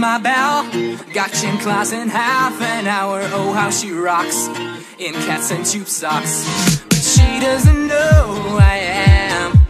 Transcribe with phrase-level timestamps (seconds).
[0.00, 0.64] my bell.
[1.12, 4.48] Got gym class in half an hour, oh how she rocks
[4.98, 6.34] in cats and tube socks.
[6.88, 9.60] But she doesn't know who I am,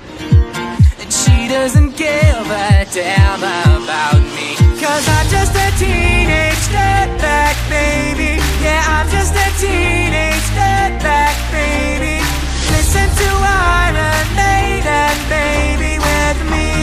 [1.01, 4.55] and she doesn't give a damn about me.
[4.79, 8.41] Cause I'm just a teenage dirtbag baby.
[8.63, 12.23] Yeah, I'm just a teenage dirtbag baby.
[12.71, 16.80] Listen to Iron Maiden, baby, with me.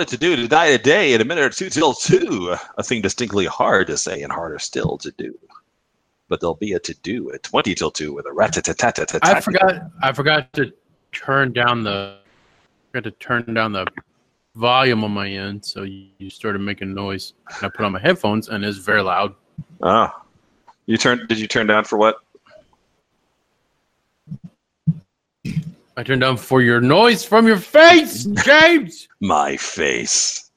[0.00, 2.56] What to do to die a day in a minute or two till two?
[2.78, 5.38] A thing distinctly hard to say and harder still to do.
[6.28, 8.78] But there'll be a to do at 20 till 2 with a rat tat tat
[8.78, 9.82] tat tat I forgot.
[10.02, 10.72] I forgot to
[11.12, 12.16] turn down the.
[12.92, 13.86] Forgot to turn down the
[14.54, 17.34] volume on my end, so you started making noise.
[17.56, 19.34] And I put on my headphones, and it's very loud.
[19.82, 20.08] Oh.
[20.86, 22.20] You turned did you turn down for what?
[25.96, 29.08] I turned down for your noise from your face, James.
[29.20, 30.50] My face.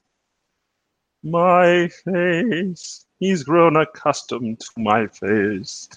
[1.24, 3.06] My face.
[3.20, 5.90] He's grown accustomed to my face.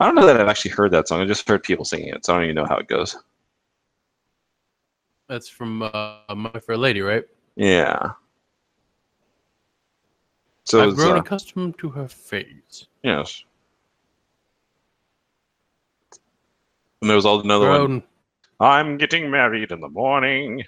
[0.00, 1.20] I don't know that I've actually heard that song.
[1.20, 3.16] I just heard people singing it, so I don't even know how it goes.
[5.28, 7.24] That's from uh, My Fair Lady, right?
[7.56, 8.10] Yeah.
[10.64, 12.86] So I've grown uh, accustomed to her face.
[13.02, 13.42] yes.
[17.00, 18.02] And there was all another one.
[18.62, 20.62] I'm getting married in the morning.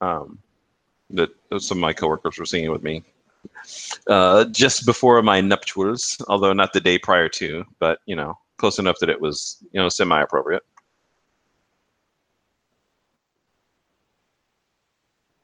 [0.00, 0.38] Um,
[1.10, 3.04] that that some of my coworkers were singing with me.
[4.06, 8.78] Uh, just before my nuptials, although not the day prior to, but you know, close
[8.78, 10.62] enough that it was you know semi-appropriate.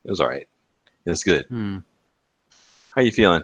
[0.05, 0.49] It was all right.
[1.05, 1.44] It was good.
[1.49, 1.78] Hmm.
[2.94, 3.43] How you feeling?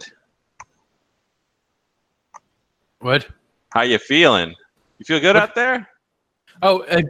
[3.00, 3.28] What?
[3.70, 4.54] How you feeling?
[4.98, 5.42] You feel good What?
[5.42, 5.86] out there?
[6.62, 7.02] Oh, uh,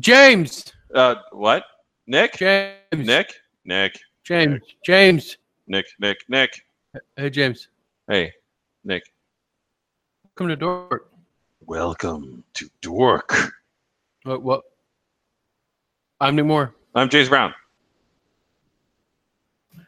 [0.00, 0.72] James.
[0.94, 1.64] Uh, what?
[2.06, 2.34] Knick?
[2.36, 2.74] James.
[2.92, 3.32] Knick?
[3.64, 3.98] Knick?
[4.24, 4.60] James.
[4.84, 5.38] James.
[5.66, 5.86] Knick?
[5.98, 6.18] Knick?
[6.28, 6.50] Knick?
[7.16, 7.68] Hey, James.
[8.08, 8.32] Hey,
[8.84, 9.04] Knick.
[10.24, 11.06] Welcome to Dorque.
[11.66, 13.50] Welcome to Dorque.
[14.24, 14.42] What?
[14.42, 14.62] What?
[16.20, 16.74] I'm Knick Moore.
[16.94, 17.54] I'm James Brown.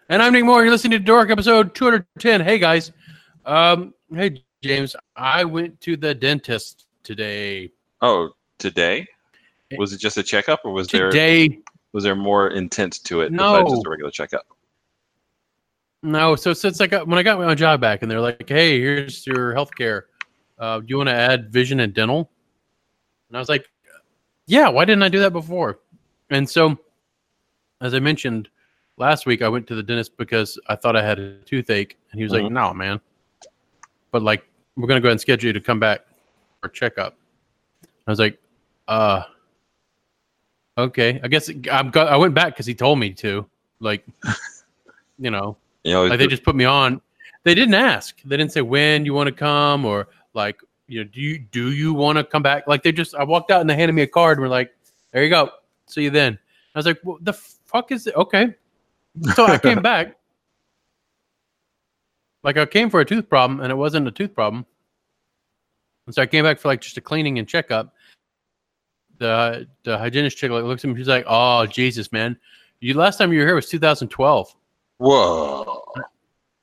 [0.09, 0.63] And I'm Knick Moore.
[0.63, 2.41] You're listening to Dorque episode 210.
[2.41, 2.93] Hey, guys.
[3.45, 4.97] Um, hey, James.
[5.17, 7.73] I went to the dentist today.
[8.01, 9.07] Oh, today?
[9.77, 11.11] Was it just a checkup, or was there
[11.93, 13.65] was there more intent to it No.
[13.69, 14.47] just a regular checkup?
[16.03, 18.81] No, so since I got when I got my job back, and they're like, "Hey,
[18.81, 20.07] here's your health care.
[20.59, 22.31] Uh, do you want to add vision and dental?"
[23.29, 23.69] And I was like,
[24.47, 25.81] "Yeah, why didn't I do that before?"
[26.31, 26.79] And so,
[27.81, 28.49] as I mentioned
[28.97, 32.19] last week, I went to the dentist because I thought I had a toothache, and
[32.19, 32.53] he was like, Mhm.
[32.53, 33.01] "No, man,
[34.13, 36.07] but like we're gonna go ahead and schedule you to come back
[36.61, 37.17] for a checkup."
[38.07, 38.41] I was like,
[38.87, 39.25] "Uh,
[40.79, 41.21] okay.
[41.23, 43.47] I guess I'm I went back because he told me to.
[43.81, 44.07] Like,
[45.19, 47.01] you know." You know, like they just put me on.
[47.45, 48.21] They didn't ask.
[48.23, 51.73] They didn't say when you want to come or like you know do you do
[51.73, 52.67] you want to come back?
[52.67, 54.75] Like they just i walked out and they handed me a card and were like
[55.13, 55.51] there you go.
[55.87, 56.39] See you then.
[56.75, 58.15] I was like what the fuck is it?
[58.17, 58.55] Okay.
[59.35, 60.17] So i came back.
[62.43, 64.67] Like i came for a tooth problem and it wasn't a tooth problem.
[66.07, 67.95] And so i came back for like just a cleaning and checkup
[69.19, 72.37] the the hygienist chick like looks at me she's like oh jesus man
[72.81, 74.55] you last time you were here was 2012
[74.99, 75.83] whoa.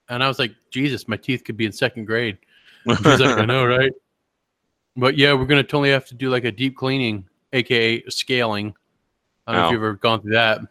[0.09, 2.37] and I was like, Jesus, my teeth could be in second grade.
[2.87, 3.91] She's like, I know, right?
[4.95, 8.73] But yeah, we're gonna totally have to do like a deep cleaning, aka scaling.
[9.45, 10.61] I don't know if you've ever gone through that,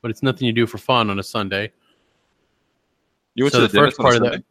[0.00, 1.72] but it's nothing you do for fun on a Sunday.
[3.34, 4.44] you went so to the the, first part of that,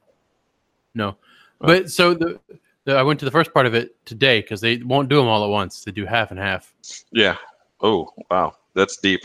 [0.94, 1.16] no.
[1.62, 1.68] Oh.
[1.68, 2.40] But so the
[2.88, 5.44] I went to the first part of it today because they won't do them all
[5.44, 5.84] at once.
[5.84, 6.74] They do half and half.
[7.12, 7.38] Yeah.
[7.82, 8.54] Oh, wow.
[8.74, 9.22] That's deep.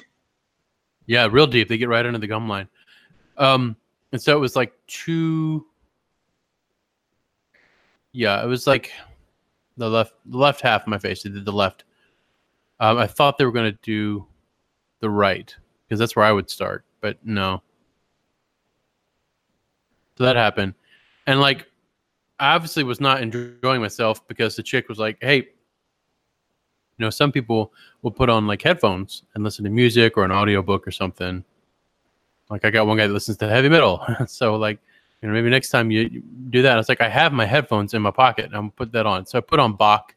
[1.06, 1.68] Yeah, real deep.
[1.68, 2.68] They get right under the gum line.
[3.38, 3.76] Um,
[4.12, 5.66] and so it was like two.
[8.12, 8.92] Yeah, it was like
[9.76, 11.22] the left, the left half of my face.
[11.22, 11.84] They did the left,
[12.80, 14.26] Um, I thought they were going to do
[15.00, 15.54] the right
[15.86, 17.62] because that's where I would start, but no.
[20.16, 20.74] So that happened,
[21.26, 21.66] and like,
[22.38, 25.44] I obviously was not enjoying myself because the chick was like, "Hey, you
[26.98, 27.72] know, some people
[28.02, 31.44] will put on like headphones and listen to music or an audiobook or something."
[32.50, 34.78] Like I got one guy that listens to heavy metal, so like,
[35.20, 37.94] you know, maybe next time you, you do that, it's like I have my headphones
[37.94, 39.26] in my pocket, I'm gonna put that on.
[39.26, 40.14] So I put on Bach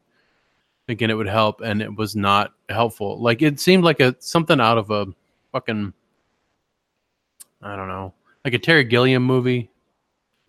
[0.88, 3.20] thinking it would help, and it was not helpful.
[3.20, 5.08] Like it seemed like a something out of a
[5.52, 5.94] fucking
[7.62, 8.14] I don't know,
[8.46, 9.70] like a Terry Gilliam movie,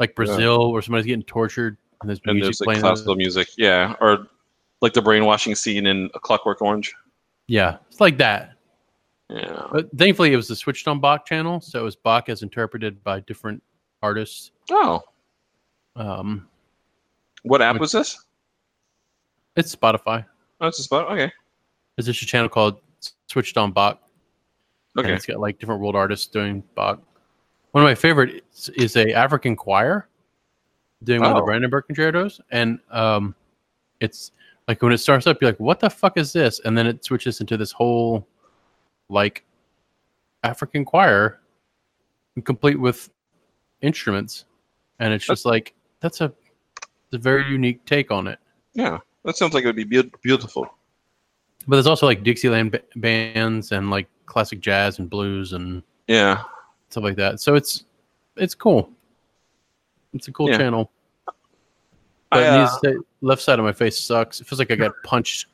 [0.00, 2.80] like Brazil, where somebody's getting tortured and there's And music there's like playing.
[2.80, 4.26] classical music, yeah, or
[4.80, 6.92] like the brainwashing scene in A Clockwork Orange.
[7.46, 8.54] Yeah, it's like that.
[9.28, 9.66] Yeah.
[9.70, 13.04] But thankfully, it was the switched on Bach channel, so it was Bach as interpreted
[13.04, 13.62] by different
[14.02, 14.50] artists.
[14.72, 15.02] Oh,
[15.96, 16.48] Um,
[17.42, 18.24] what app Which- was this?
[19.56, 20.24] it's Spotify.
[20.60, 21.10] Oh, it's a spot.
[21.12, 21.30] Okay.
[21.98, 22.80] is this a channel called
[23.28, 24.00] Switched on Bach.
[24.96, 25.14] and Okay.
[25.14, 27.00] it's got like different world artists doing Bach.
[27.72, 30.08] One of my favorites is a African choir
[31.04, 31.46] doing one of the Oh.
[31.46, 33.34] Brandenburg concertos, and um,
[34.00, 34.32] it's
[34.68, 37.04] like when it starts up, you're like, "What the fuck is this?" And then it
[37.04, 38.26] switches into this whole
[39.08, 39.44] like
[40.42, 41.40] African choir,
[42.44, 43.08] complete with
[43.82, 44.44] instruments,
[44.98, 46.32] and it's just like that's a,
[47.12, 48.38] a very unique take on it.
[48.74, 48.98] Yeah.
[49.24, 50.66] That sounds like it would be beau- beautiful.
[51.68, 56.42] But there's also like Dixieland ba- bands and like classic jazz and blues and Yeah.
[56.90, 57.40] Stuff like that.
[57.40, 57.84] So it's
[58.36, 58.90] it's cool.
[60.12, 60.58] It's a cool Yeah.
[60.58, 60.90] channel.
[61.28, 61.32] I,
[62.38, 64.40] But uh, needless to left side of my face sucks.
[64.40, 65.46] It feels like I got punched.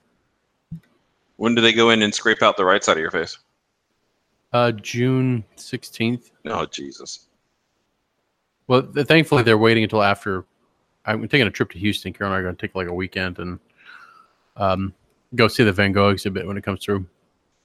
[1.36, 3.38] when do they go in and scrape out the right side of your face?
[4.52, 6.30] Uh, June sixteenth.
[6.46, 7.26] Oh, Jesus.
[8.68, 10.44] Well, th- thankfully they're waiting until after.
[11.04, 12.12] I'm taking a trip to Houston.
[12.12, 13.60] Carol and I are going to take like a weekend and
[14.56, 14.92] um,
[15.36, 17.06] go see the Van Gogh exhibit when it comes through.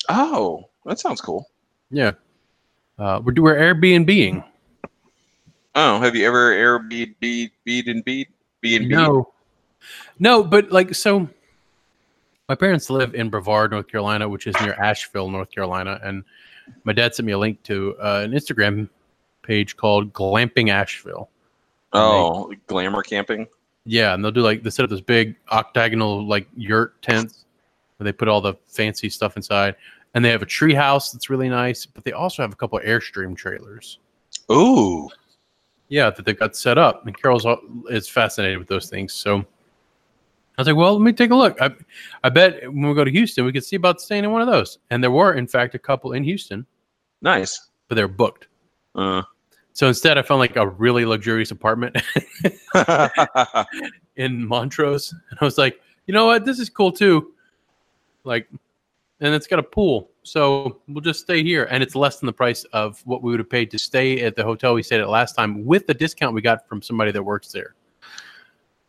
[0.10, 1.48] Oh, that sounds cool.
[1.90, 2.12] Yeah,
[3.02, 4.44] uh, we're we're Airbnb-ing.
[5.74, 8.28] Oh, have you ever Airbnb bead and bead?
[8.62, 8.96] B and B?
[8.96, 9.34] No,
[10.20, 11.28] no, but like so.
[12.48, 16.24] My parents live in Brevard, North Carolina, which is near Asheville, North Carolina, and
[16.84, 18.90] my dad sent me a link to uh, an Instagram
[19.42, 21.30] page called Glamping Asheville.
[21.94, 23.48] Oh, like glamour camping.
[23.86, 27.46] Yeah, and they'll do like they set up this big octagonal like yurt tents
[27.98, 29.76] where they put all the fancy stuff inside,
[30.14, 32.78] and they have a tree house that's really nice, but they also have a couple
[32.78, 34.00] of airstream trailers.
[34.52, 35.10] Ooh.
[35.90, 39.14] Yeah, that they've got set up, and Carol's all- is fascinated with those things.
[39.14, 39.44] So I
[40.62, 41.72] was like, "Well, let me take a look." I,
[42.24, 44.48] I bet when we go to Houston, we could see about staying in one of
[44.48, 44.80] those.
[44.90, 46.66] And there were, in fact, a couple in Houston,
[47.22, 47.70] Nice.
[47.90, 48.48] but they're booked.
[48.96, 49.24] Uh,
[49.74, 51.96] So instead, I found like a really luxurious apartment
[54.16, 56.46] in Montrose, and I was like, "You know what?
[56.46, 57.34] This is cool too."
[58.24, 58.48] Like,
[59.22, 62.34] and it's got a pool, so we'll just stay here, and it's less than the
[62.34, 65.10] price of what we would have paid to stay at the hotel we stayed at
[65.10, 67.76] last time with the discount we got from somebody that works there.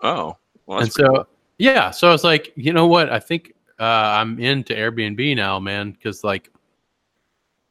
[0.01, 0.37] oh,
[0.67, 1.27] well, and so
[1.59, 3.13] yeah so i was like you know what?
[3.13, 6.51] I think uh, i'm into airbnb now man because like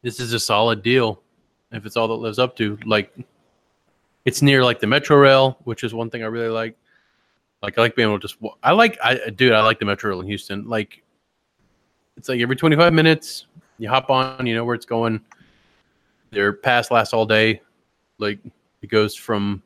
[0.01, 1.21] this is a solid deal
[1.71, 2.77] if it's all that lives up to.
[2.85, 3.13] Like
[4.25, 6.75] it's near like the metro rail which is one thing i really like.
[7.61, 10.11] Like i like being able to just i like i dude i like the metro
[10.11, 10.67] rail in houston.
[10.67, 11.03] Like
[12.21, 13.47] it's like every 25 minutes
[13.79, 15.19] you hop on you know where it's going
[16.29, 17.59] their pass lasts all day
[18.19, 18.37] like
[18.83, 19.63] it goes from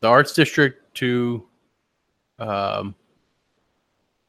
[0.00, 1.42] the arts district to
[2.38, 2.94] um,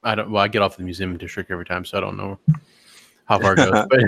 [0.03, 0.31] I don't.
[0.31, 2.37] Well, I get off the museum district every time, so I don't know
[3.25, 3.71] how far it goes.
[3.89, 3.99] but,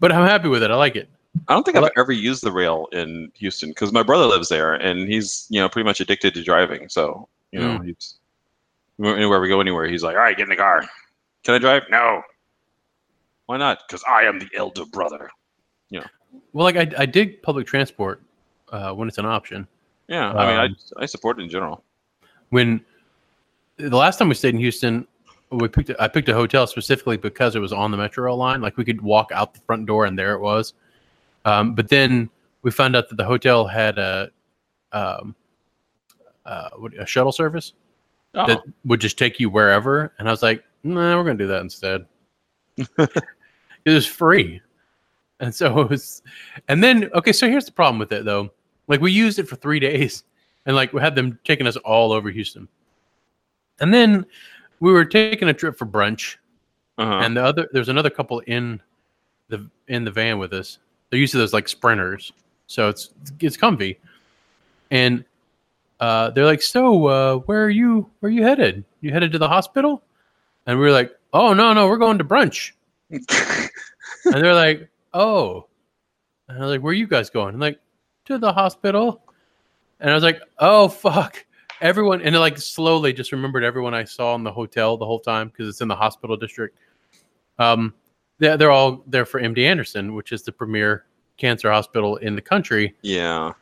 [0.00, 0.70] but I'm happy with it.
[0.70, 1.08] I like it.
[1.48, 4.24] I don't think I I've like- ever used the rail in Houston because my brother
[4.24, 6.88] lives there and he's you know pretty much addicted to driving.
[6.88, 8.14] So you know he's
[8.98, 10.82] anywhere we go anywhere, he's like, "All right, get in the car.
[11.44, 11.82] Can I drive?
[11.90, 12.22] No.
[13.46, 13.80] Why not?
[13.86, 15.30] Because I am the elder brother.
[15.90, 16.04] Yeah.
[16.52, 18.22] Well, like I, I dig public transport
[18.72, 19.66] uh, when it's an option.
[20.08, 21.82] Yeah, I mean, Um, I I support it in general.
[22.50, 22.84] When
[23.76, 25.06] the last time we stayed in Houston,
[25.50, 25.90] we picked.
[25.90, 28.60] A, I picked a hotel specifically because it was on the Metro line.
[28.60, 30.74] Like we could walk out the front door, and there it was.
[31.44, 32.28] Um, but then
[32.62, 34.30] we found out that the hotel had a
[34.92, 35.34] um,
[36.44, 37.72] uh, what- a shuttle service.
[38.34, 40.12] Oh, that would just take you wherever.
[40.18, 42.06] And I was like, nah, we're gonna do that instead.
[43.86, 44.60] it was free.
[45.40, 46.22] And so it was
[46.68, 48.50] and then okay, so here's the problem with it though.
[48.88, 50.24] Like we used it for three days
[50.66, 52.68] and like we had them taking us all over Houston.
[53.80, 54.26] And then
[54.80, 56.36] we were taking a trip for brunch
[56.98, 57.20] uh-huh.
[57.22, 58.80] and the other there's another couple in
[59.48, 60.78] the in the van with us.
[61.10, 62.32] They're used to those like sprinters,
[62.66, 63.98] so it's it's comfy.
[64.90, 65.24] And
[66.00, 68.10] uh, they're like, "So, uh, where are you?
[68.20, 68.84] Where are you headed?
[69.00, 70.02] You headed to the hospital?"
[70.66, 72.72] And we were like, "Oh no, no, we're going to brunch."
[73.10, 73.70] and
[74.24, 75.66] they're like, "Oh,"
[76.48, 77.80] and I was like, "Where are you guys going?" I'm like,
[78.26, 79.22] "To the hospital."
[80.00, 81.44] And I was like, "Oh fuck!"
[81.80, 85.48] Everyone, and like slowly just remembered everyone I saw in the hotel the whole time
[85.48, 86.78] because it's in the hospital district.
[87.58, 87.94] Um,
[88.38, 92.40] they're, they're all there for MD Anderson, which is the premier cancer hospital in the
[92.42, 93.52] country, yeah.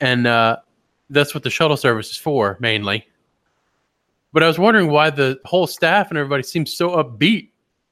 [0.00, 0.56] and uh,
[1.10, 3.06] that's what the shuttle service is for mainly.
[4.32, 7.48] But I was wondering why the whole staff and everybody seemed so upbeat.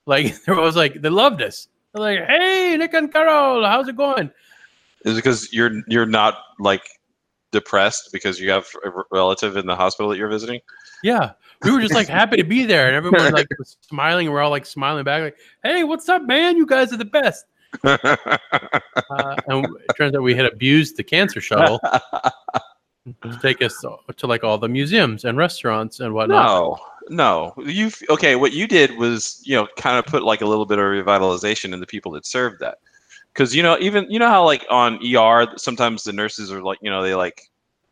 [0.06, 1.68] Like there was like they loved us.
[1.92, 4.30] They're like, "Hey, Knick and Carol, how's it going?"
[5.04, 6.82] Is it because you're you're not like
[7.52, 10.60] depressed because you have a relative in the hospital that you're visiting?
[11.02, 11.32] Yeah,
[11.62, 14.30] we were just like happy to be there, and everyone like was smiling.
[14.30, 16.56] We're all like smiling back, like, "Hey, what's up, man?
[16.56, 17.44] You guys are the best."
[17.84, 21.78] Uh, and it turns out we had abused the cancer shuttle
[23.22, 23.84] to take us
[24.16, 26.46] to like all the museums and restaurants and whatnot.
[27.08, 27.64] no, no.
[27.64, 28.36] You okay?
[28.36, 31.72] What you did was you know kind of put like a little bit of revitalization
[31.72, 32.78] in the people that served that.
[33.32, 36.78] Because you know even you know how like on ER sometimes the nurses are like
[36.82, 37.42] you know they like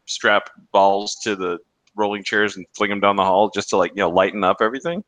[0.06, 1.58] strap balls to the
[1.96, 4.58] rolling chairs and fling them down the hall just to like you know lighten up
[4.60, 5.04] everything.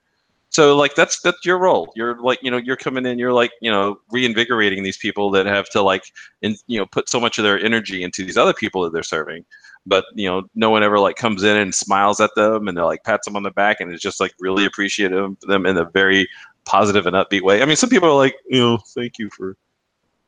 [0.50, 1.92] So like that's that's your role.
[1.96, 3.18] You're like you know you're coming in.
[3.18, 6.04] You're like you know reinvigorating these people that have to like
[6.42, 9.02] in you know put so much of their energy into these other people that they're
[9.02, 9.44] serving.
[9.86, 12.84] But you know no one ever like comes in and smiles at them and they're
[12.84, 15.76] like pats them on the back and is just like really appreciative of them in
[15.76, 16.28] a very
[16.64, 17.62] positive and upbeat way.
[17.62, 19.56] I mean some people are like you know thank you for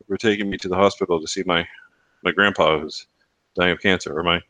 [0.06, 1.66] for taking me to the hospital to see my
[2.22, 3.06] my grandpa who's
[3.54, 4.40] dying of cancer or my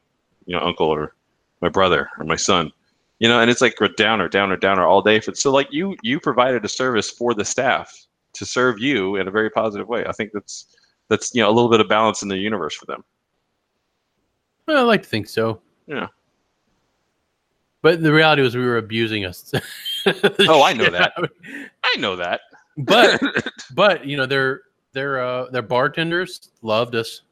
[0.46, 1.14] you know uncle or
[1.60, 2.70] my brother or my son
[3.18, 5.96] you know and it's like a downer downer downer all day for so like you
[6.02, 10.04] you provided a service for the staff to serve you in a very positive way
[10.06, 10.76] i think that's
[11.08, 13.02] that's you know a little bit of balance in the universe for them
[14.68, 15.60] Well, I like to think so.
[15.86, 16.08] Yeah.
[17.80, 19.52] But the reality was we were abusing us.
[20.06, 21.12] Oh, I know that.
[21.84, 22.40] i know that
[22.78, 23.20] But
[23.74, 27.22] but you know their their uh their bartenders loved us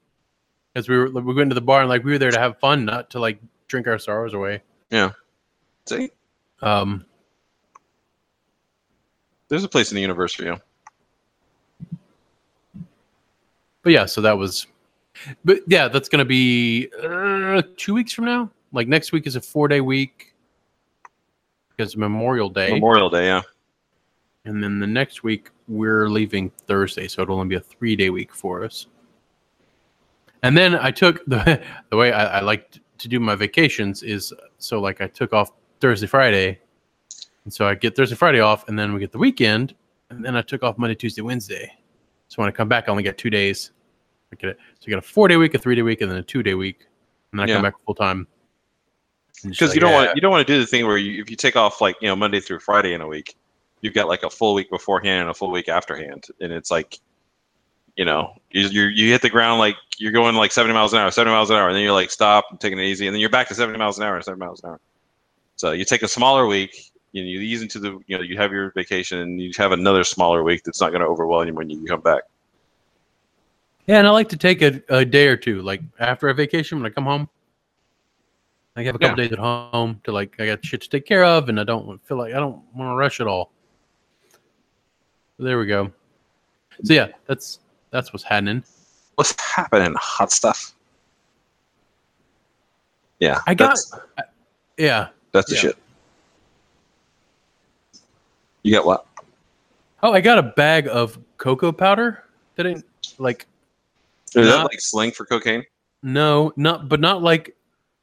[0.75, 2.59] because we were we went to the bar and like we were there to have
[2.59, 3.39] fun, not to like
[3.69, 4.63] drink our sorrows away.
[4.91, 5.13] Yeah.
[5.87, 6.11] See
[6.61, 7.07] Um,
[9.49, 10.61] there's a place in the universe for you
[13.83, 14.67] but yeah, so that was.
[15.45, 18.51] But yeah, that's gonna be uh, two weeks from now.
[18.73, 20.35] Like next week is a four day week
[21.71, 23.43] because Memorial Day, memorial day yeah
[24.47, 28.11] and then the next week we're leaving Thursday, so it'll only be a three day
[28.11, 28.87] week for us.
[30.43, 34.33] And then I took the the way I, I like to do my vacations is
[34.59, 36.59] so like I took off Thursday, Friday,
[37.45, 39.75] and so I get Thursday, Friday off, and then we get the weekend,
[40.11, 41.71] and then I took off Monday, Tuesday, Wednesday.
[42.29, 43.73] So when I come back, I only get two days.
[44.33, 44.59] I get it.
[44.79, 46.43] So you got a four day week, a three day week, and then a two
[46.43, 46.87] day week,
[47.33, 47.57] and then I Yeah.
[47.57, 48.27] come back full time.
[49.43, 50.07] Because like, you don't yeah.
[50.07, 51.97] want you don't want to do the thing where you, if you take off like
[52.01, 53.37] you know Monday through Friday in a week,
[53.81, 56.99] you've got like a full week beforehand and a full week afterhand, and it's like,
[57.97, 61.01] you know, you you, you hit the ground like you're going like 70 miles an
[61.01, 63.15] hour, 70 miles an hour, and then you're like stop, and taking it easy, and
[63.15, 64.81] then you're back to 70 miles an hour, 70 miles an hour.
[65.57, 68.37] So you take a smaller week, you, know, you ease into the you know you
[68.39, 71.55] have your vacation, and you have another smaller week that's not going to overwhelm you
[71.55, 72.23] when you come back.
[73.87, 76.79] Yeah, and I like to take a, a day or two, like after a vacation
[76.79, 77.29] when I come home.
[78.75, 81.25] I have a couple days at home to like I got shit to take care
[81.25, 83.51] of, and I don't feel like I don't want to rush at all.
[85.39, 85.91] There we go.
[86.85, 88.63] So yeah, that's that's what's happening.
[89.15, 90.75] What's happening, hot stuff?
[93.19, 93.93] Yeah, I got- that's,
[94.77, 95.09] Yeah.
[95.33, 95.61] that's the yeah.
[95.63, 95.77] shit.
[98.63, 99.07] You got what?
[100.03, 102.25] Oh, I got a bag of cocoa powder
[102.57, 102.77] that I
[103.19, 103.47] like.
[104.35, 105.65] Is that like slang for cocaine?
[106.03, 107.57] No, not but not like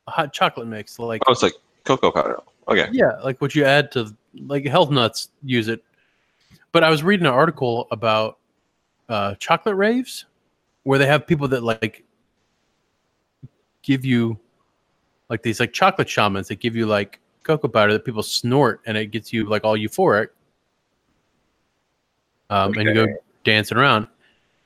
[0.07, 0.99] hot chocolate mix.
[0.99, 1.53] Like Oh, it's like
[1.83, 2.39] cocoa powder.
[2.67, 2.87] Okay.
[2.91, 4.15] Yeah, like what you add to
[4.47, 5.83] like health nuts use it.
[6.71, 8.39] But I was reading an article about
[9.09, 10.25] uh, chocolate raves
[10.83, 12.03] where they have people that like
[13.81, 14.39] give you
[15.29, 18.97] like these like chocolate shamans that give you like cocoa powder that people snort and
[18.97, 20.29] it gets you like all euphoric.
[22.49, 23.07] Um, and you go
[23.43, 24.07] dancing around.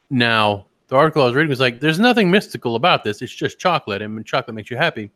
[0.10, 3.22] Now, the article I was reading was like, there's nothing mystical about this.
[3.22, 5.12] It's just chocolate, and chocolate makes you happy.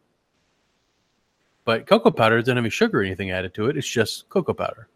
[1.64, 3.78] But cocoa powder doesn't have any sugar or anything added to it.
[3.78, 4.88] It's just cocoa powder.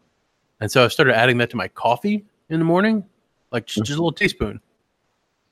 [0.60, 3.04] And so I started adding that to my coffee in the morning,
[3.52, 4.60] like just, just a little teaspoon.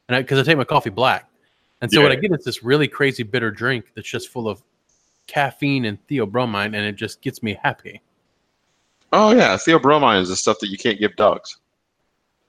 [0.08, 1.30] And because I, take my coffee black.
[1.80, 4.62] And so what I get is this really crazy bitter drink that's just full of
[5.26, 8.00] caffeine and theobromine, and it just gets me happy.
[9.12, 11.58] Oh yeah, theobromine is the stuff that you can't give dogs.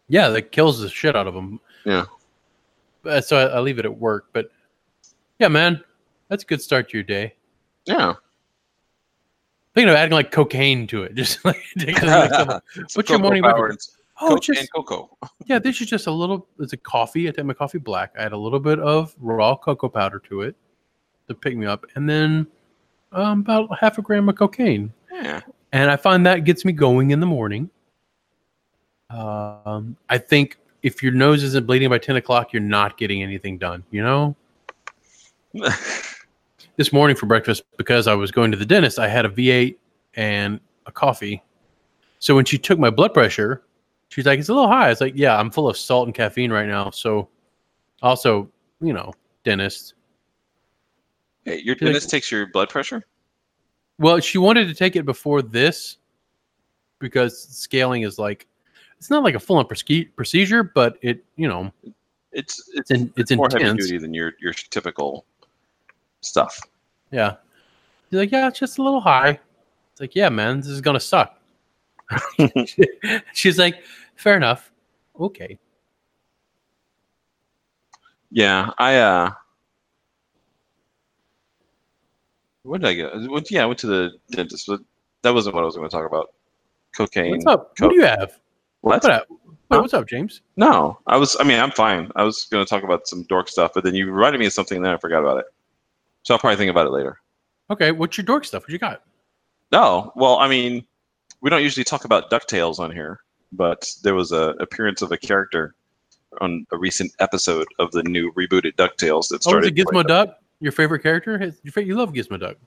[0.08, 1.60] Yeah, that kills the shit out of them.
[1.86, 2.06] Yeah.
[3.06, 4.26] But, so I, I leave it at work.
[4.34, 4.50] But
[5.40, 5.82] yeah, man,
[6.28, 7.36] that's a good start to your day.
[7.86, 8.16] Yeah.
[9.74, 12.62] Thinking of adding like cocaine to it, just like, take some- like
[12.94, 13.98] What's your morning Power breakfast?
[14.20, 15.18] oh, Coke just and cocoa.
[15.46, 15.60] yeah.
[15.60, 16.48] This is just a little.
[16.60, 17.28] It's a coffee.
[17.30, 18.14] I take my coffee black.
[18.18, 20.56] I add a little bit of raw cocoa powder to it
[21.28, 22.48] to pick me up, and then
[23.12, 24.92] um, about half a gram of cocaine.
[25.12, 25.42] Yeah.
[25.72, 27.70] and I find that gets me going in the morning.
[29.10, 33.58] Um, I think if your nose isn't bleeding by ten o'clock, you're not getting anything
[33.58, 33.84] done.
[33.90, 34.36] You know,
[36.78, 39.78] this morning for breakfast because I was going to the dentist, I had a V8
[40.14, 41.44] and a coffee.
[42.20, 43.64] So when she took my blood pressure,
[44.10, 46.52] she's like, "It's a little high." It's like, "Yeah, I'm full of salt and caffeine
[46.52, 47.30] right now." So,
[48.04, 48.48] also,
[48.80, 49.12] you know,
[49.44, 49.96] dentist.
[51.46, 53.04] Hey, your like- dentist takes your blood pressure?
[53.98, 55.98] Well, she wanted to take it before this
[57.00, 58.46] because scaling is like
[59.06, 61.72] it's not like a full on procedure, but it you know
[62.32, 63.86] It's it's, it's in, it's more heavy intense.
[63.86, 65.28] duty than your your typical
[66.22, 66.60] stuff.
[67.12, 67.36] Yeah,
[68.10, 69.40] she's like, yeah, it's just a little high.
[69.92, 71.40] It's like, yeah, man, this is gonna suck.
[73.34, 73.84] She's like,
[74.16, 74.72] fair enough.
[75.20, 75.60] Okay.
[78.32, 79.32] Yeah, I uh
[82.64, 84.82] Where did I went- yeah, I went to the dentist, but
[85.22, 86.34] that wasn't what I was going to talk about.
[86.98, 87.32] Cocaine.
[87.32, 87.78] What's up?
[87.78, 87.90] Coke.
[87.90, 88.40] What do you have?
[88.86, 89.02] What?
[89.02, 89.28] What up?
[89.72, 90.42] Wait, what's up, James?
[90.58, 91.36] No, I was.
[91.40, 92.12] I mean, I'm fine.
[92.16, 94.54] I was going to talk about some dork stuff, but then you reminded me of
[94.54, 95.46] something, and then I forgot about it.
[96.22, 97.20] So I'll probably think about it later.
[97.72, 98.62] Okay, what's your dork stuff?
[98.62, 99.02] What you got?
[99.72, 100.86] No, well, I mean,
[101.42, 105.18] we don't usually talk about Ducktales on here, but there was a appearance of a
[105.18, 105.74] character
[106.40, 109.50] on a recent episode of the new rebooted Ducktales that oh, started.
[109.50, 109.80] Oh, was started.
[109.80, 110.38] it Gizmo Duck?
[110.60, 111.52] Your favorite character?
[111.64, 112.58] You love Gizmo Duck.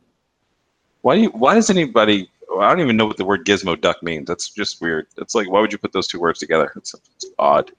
[1.02, 1.14] Why?
[1.14, 2.28] Do you, why does anybody?
[2.56, 4.26] I don't even know what the word Gizmo Duck means.
[4.26, 5.06] That's just weird.
[5.18, 6.72] It's like, why would you put those two words together?
[6.76, 7.70] It's, it's odd.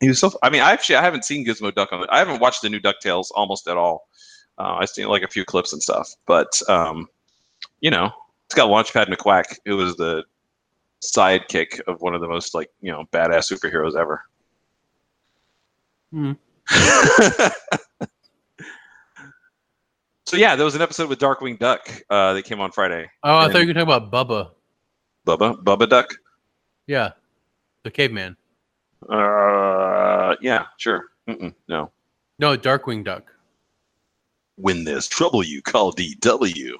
[0.00, 0.32] He was so.
[0.42, 2.06] I mean, I actually I haven't seen Gizmo Duck on.
[2.10, 4.08] I haven't watched the new Ducktales almost at all.
[4.58, 7.08] Uh, I've seen like a few clips and stuff, but um,
[7.80, 8.10] you know,
[8.44, 10.24] it's got Launchpad McQuack, who was the
[11.02, 14.22] sidekick of one of the most like you know badass superheroes ever.
[16.10, 16.32] Hmm.
[20.36, 23.10] so yeah, there was an episode with Darkwing Duck uh, that came on Friday.
[23.22, 24.50] Oh, I And- thought you were talking about Bubba.
[25.26, 26.14] Bubba, Bubba Duck.
[26.86, 27.10] Yeah,
[27.82, 28.36] the caveman.
[29.08, 31.06] Uh, yeah, sure.
[31.28, 31.90] Mm-mm, no.
[32.38, 33.32] No, Darkwing Duck.
[34.56, 36.72] When there's trouble, you call DW.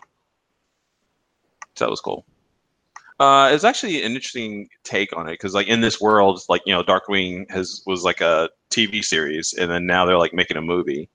[1.74, 2.24] So that was cool.
[3.18, 6.72] Uh, it's actually an interesting take on it because, like, in this world, like you
[6.74, 10.62] know, Darkwing has was like a TV series, and then now they're like making a
[10.62, 11.08] movie,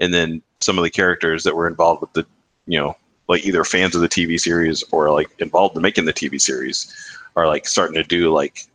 [0.00, 2.26] and then some of the characters that were involved with the,
[2.66, 2.96] you know,
[3.28, 6.92] like either fans of the TV series or like involved in making the TV series,
[7.36, 8.66] are like starting to do like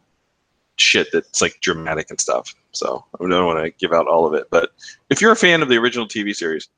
[0.75, 2.53] shit that's like dramatic and stuff.
[2.71, 4.71] So I don't want to give out all of it, but
[5.09, 6.69] if you're a fan of the original TV series,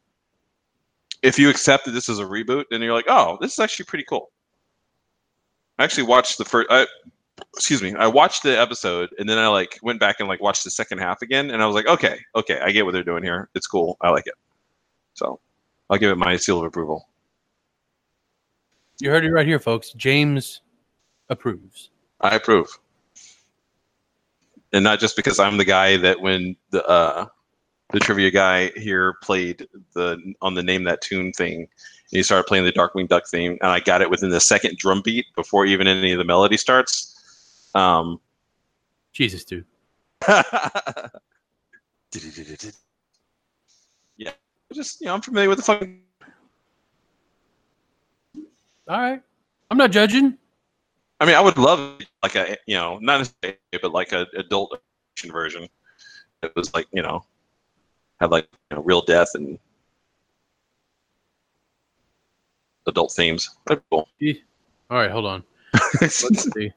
[1.22, 3.86] if you accept that this is a reboot, then you're like, oh, this is actually
[3.86, 4.32] pretty cool.
[5.78, 6.68] I actually watched the first.
[6.72, 6.88] I,
[7.56, 7.94] excuse me.
[7.96, 11.00] I watched the episode and then I like went back and like watched the second
[11.00, 13.50] half again, and I was like, okay, okay, I get what they're doing here.
[13.56, 13.98] It's cool.
[14.02, 14.36] I like it.
[15.14, 15.40] So
[15.90, 17.08] I'll give it my seal of approval.
[19.00, 19.92] You heard it right here, folks.
[19.94, 20.62] James
[21.30, 21.90] approves.
[22.22, 22.68] I approve.
[24.74, 27.26] And not just because I'm the guy that when the uh,
[27.92, 31.68] the trivia guy here played the on the name that tune thing, and
[32.12, 35.02] he started playing the Darkwing Duck theme, and I got it within the second drum
[35.02, 37.70] beat before even any of the melody starts.
[37.76, 38.20] Um,
[39.12, 39.66] Jesus, dude.
[44.74, 46.02] just you know, I'm familiar with the fucking.
[48.88, 49.22] All right.
[49.70, 50.38] I'm not judging.
[51.20, 54.82] I mean, I would love like a you know not necessarily, but like a adult
[55.28, 55.68] version.
[56.44, 57.24] It was like you know
[58.20, 59.58] had like you know, real death and
[62.88, 63.50] adult themes.
[63.68, 64.08] Cool.
[64.90, 65.44] All right, hold on.
[66.02, 66.72] Let's see.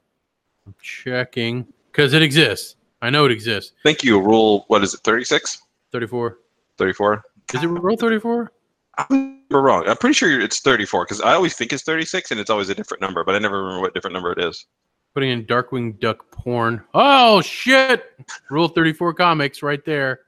[0.67, 2.77] I'm checking because it exists.
[3.03, 3.73] I know it exists.
[3.83, 4.21] Thank you.
[4.21, 5.01] Rule what is it?
[5.01, 5.63] 36?
[5.93, 6.39] 34.
[6.79, 7.23] 34?
[7.53, 8.53] Is it rule 34?
[8.99, 9.87] I'm wrong.
[9.87, 12.75] I'm pretty sure it's 34 because I always think it's 36 and it's always a
[12.75, 14.67] different number, but I never remember what different number it is.
[15.15, 16.83] Putting in Darkwing Duck porn.
[16.93, 18.13] Oh shit!
[18.51, 20.21] Rule 34 comics right there.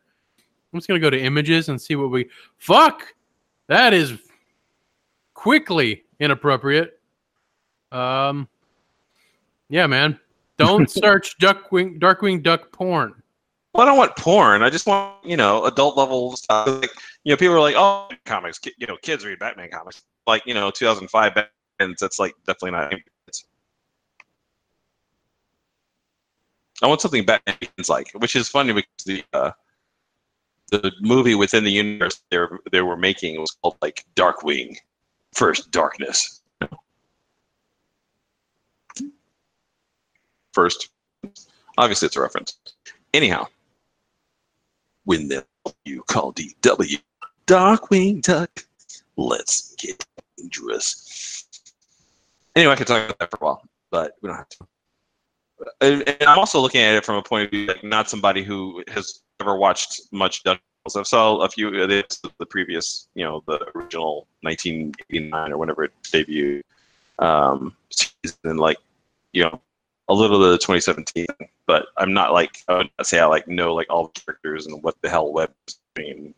[0.73, 2.29] I'm just gonna go to images and see what we.
[2.59, 3.15] Fuck!
[3.69, 4.15] That is
[5.35, 7.01] quickly inappropriate.
[7.91, 8.49] Um.
[9.69, 10.21] Yeah, man.
[10.57, 13.23] Don't search Duckwing Darkwing Duck porn.
[13.77, 14.63] Well, I don't want porn.
[14.63, 16.67] I just want, you know, adult level stuff.
[16.67, 16.91] Like,
[17.25, 20.03] you know, people are like, oh, comics, you know, kids read Batman comics.
[20.27, 22.95] Like, you know, 2005 Batman, that's like definitely not.
[26.83, 29.51] I want something Batman is like, which is funny because the uh,
[30.71, 34.75] the movie within the universe they were, they were making was called like Darkwing,
[35.35, 36.41] First darkness.
[40.55, 40.89] First,
[41.77, 42.59] obviously it's a reference.
[43.13, 43.49] Anyhow,
[45.07, 45.31] when
[45.85, 47.01] you call DW,
[47.47, 48.65] Darkwing Duck,
[49.17, 50.05] let's get
[50.37, 51.47] dangerous.
[52.55, 54.67] Anyway, I could talk about that for a while, but we don't have to.
[55.81, 58.43] And, and I'm also looking at it from a point of view like not somebody
[58.43, 60.61] who has ever watched much Duck
[60.95, 65.85] I've saw a few of the, the previous, you know, the original 1989 or whenever
[65.85, 66.63] it debuted,
[67.19, 68.77] um, season, like,
[69.33, 69.61] you know,
[70.09, 71.27] a little bit of 2017.
[71.67, 74.83] But I'm not like I would say I like know like all the characters and
[74.83, 75.53] what the hell web
[75.95, 76.35] doing.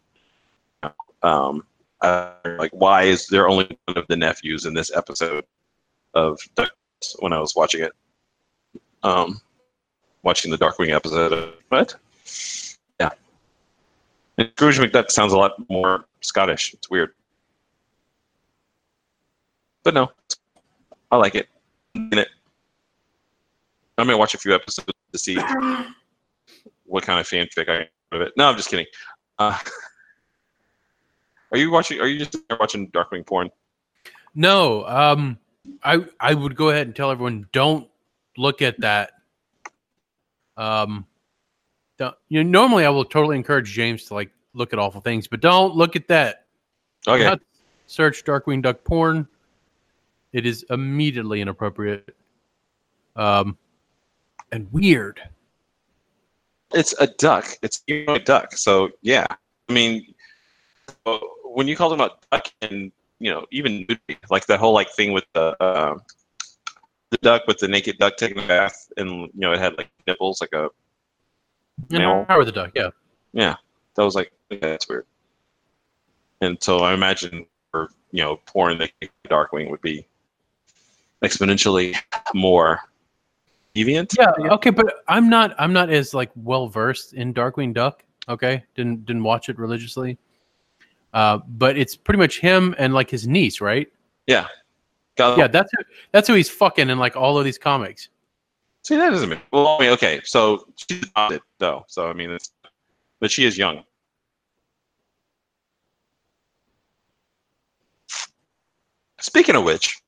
[1.22, 1.64] Um,
[2.02, 5.44] like why is there only one of the nephews in this episode
[6.14, 6.40] of
[7.18, 7.92] when I was watching it?
[9.02, 9.40] Um,
[10.22, 11.32] watching the Darkwing episode.
[11.32, 11.94] Of, what?
[13.00, 13.10] Yeah,
[14.38, 16.72] and Scrooge McDuck sounds a lot more Scottish.
[16.74, 17.12] It's weird.
[19.82, 20.10] But no,
[21.10, 21.48] I like it.
[21.94, 22.28] In it.
[23.98, 25.36] I'm gonna watch a few episodes to see
[26.84, 28.32] what kind of fanfic I of it.
[28.36, 28.86] No, I'm just kidding.
[29.38, 29.58] Uh,
[31.52, 32.00] are you watching?
[32.00, 33.50] Are you just watching Darkwing porn?
[34.34, 34.86] No.
[34.86, 35.38] Um,
[35.82, 37.88] I I would go ahead and tell everyone don't
[38.36, 39.12] look at that.
[40.56, 41.06] Um,
[41.98, 45.26] don't, you know, normally I will totally encourage James to like look at awful things,
[45.26, 46.46] but don't look at that.
[47.06, 47.24] Okay.
[47.24, 47.40] Not
[47.86, 49.26] search Darkwing Duck porn.
[50.32, 52.14] It is immediately inappropriate.
[53.16, 53.56] Um,
[54.52, 55.20] and weird.
[56.72, 57.46] It's a duck.
[57.62, 58.52] It's a duck.
[58.52, 59.26] So yeah,
[59.68, 60.14] I mean,
[61.06, 63.86] uh, when you call them a duck, and you know, even
[64.30, 65.94] like the whole like thing with the uh,
[67.10, 69.90] the duck with the naked duck taking a bath, and you know, it had like
[70.06, 70.68] nipples, like a
[71.90, 72.26] And Male.
[72.28, 72.90] Howard the Duck, yeah.
[73.32, 73.54] yeah.
[73.96, 75.06] That was like yeah, that's weird.
[76.40, 78.90] And so I imagine for you know, porn the
[79.28, 80.06] Darkwing would be
[81.24, 81.96] exponentially
[82.34, 82.80] more
[83.74, 84.14] deviant.
[84.18, 88.04] Yeah, okay, but I'm not I'm not as like well versed in Darkwing Duck.
[88.28, 90.18] Okay, didn't didn't watch it religiously.
[91.14, 93.90] Uh, but it's pretty much him and like his niece, right?
[94.26, 94.46] Yeah.
[95.16, 98.08] Got Yeah, that's who, that's who he's fucking in like all of these comics.
[98.82, 99.40] See, that doesn't mean.
[99.52, 102.52] Well, I mean, okay, so she's adopted though, so I mean, it's,
[103.20, 103.82] but she is young.
[109.20, 110.00] Speaking of which,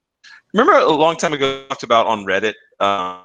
[0.55, 2.55] remember a long time ago we talked about on Reddit?
[2.79, 3.23] Uh,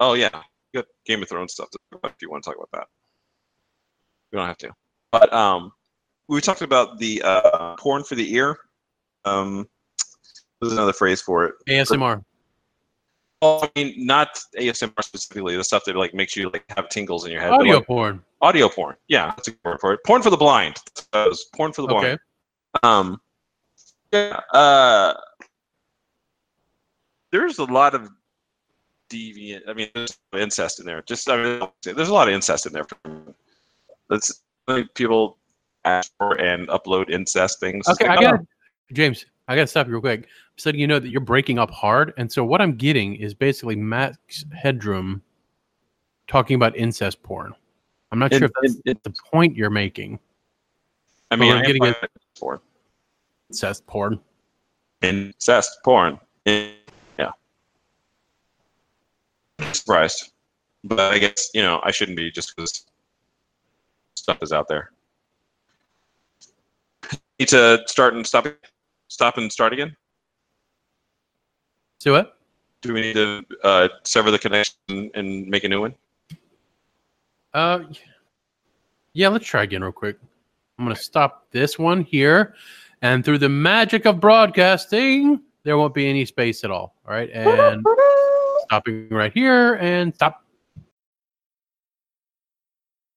[0.00, 2.50] oh yeah, you got Game of Thrones stuff to talk about if you want to
[2.50, 2.86] talk about that.
[4.32, 4.72] We don't have to,
[5.12, 5.72] but um,
[6.28, 8.58] we talked about the uh, porn for the ear.
[9.24, 9.68] Um,
[10.60, 11.54] there's another phrase for it.
[11.68, 12.24] ASMR.
[13.42, 15.56] Well, I mean, not ASMR specifically.
[15.56, 17.50] The stuff that like makes you like have tingles in your head.
[17.50, 18.22] but, Audio like, porn.
[18.42, 18.96] audio porn.
[19.08, 20.00] Yeah, that's a good word for it.
[20.04, 20.76] Porn for the blind.
[21.12, 22.06] That was porn for the blind.
[22.06, 22.18] Okay.
[22.82, 23.20] Um,
[24.12, 24.40] yeah.
[24.52, 25.14] Uh,
[27.32, 28.10] there's a lot of
[29.10, 29.60] deviant.
[29.68, 31.02] I mean, there's incest in there.
[31.02, 32.86] Just I mean, there's a lot of incest in there.
[34.66, 35.38] Think people
[35.84, 37.88] ask for and upload incest things.
[37.88, 38.40] Okay, I got
[38.92, 39.26] James.
[39.48, 40.28] I got to stop you real quick.
[40.56, 43.76] So you know that you're breaking up hard, and so what I'm getting is basically
[43.76, 45.22] Max Headroom
[46.28, 47.52] talking about incest porn.
[48.12, 50.18] I'm not sure if that's in- in- the point you're making.
[51.30, 52.60] I mean, we're I am getting it- with porn.
[53.48, 54.20] Incest porn.
[55.02, 56.20] incest porn.
[59.72, 60.32] Surprised.
[60.84, 62.84] But I guess, you know, I shouldn't be just because
[64.16, 64.90] stuff is out there.
[67.38, 68.46] Need to start and stop
[69.08, 69.96] stop and start again?
[71.98, 72.38] So what?
[72.82, 75.94] Do we need to uh, sever the connection and make a new one?
[77.52, 77.80] Uh,
[79.12, 79.28] yeah.
[79.28, 80.16] Let's try again real quick.
[80.78, 82.54] I'm gonna stop this one here,
[83.02, 86.94] and through the magic of broadcasting, there won't be any space at all.
[87.06, 87.84] All right, and
[88.70, 90.44] stopping right here, and stop.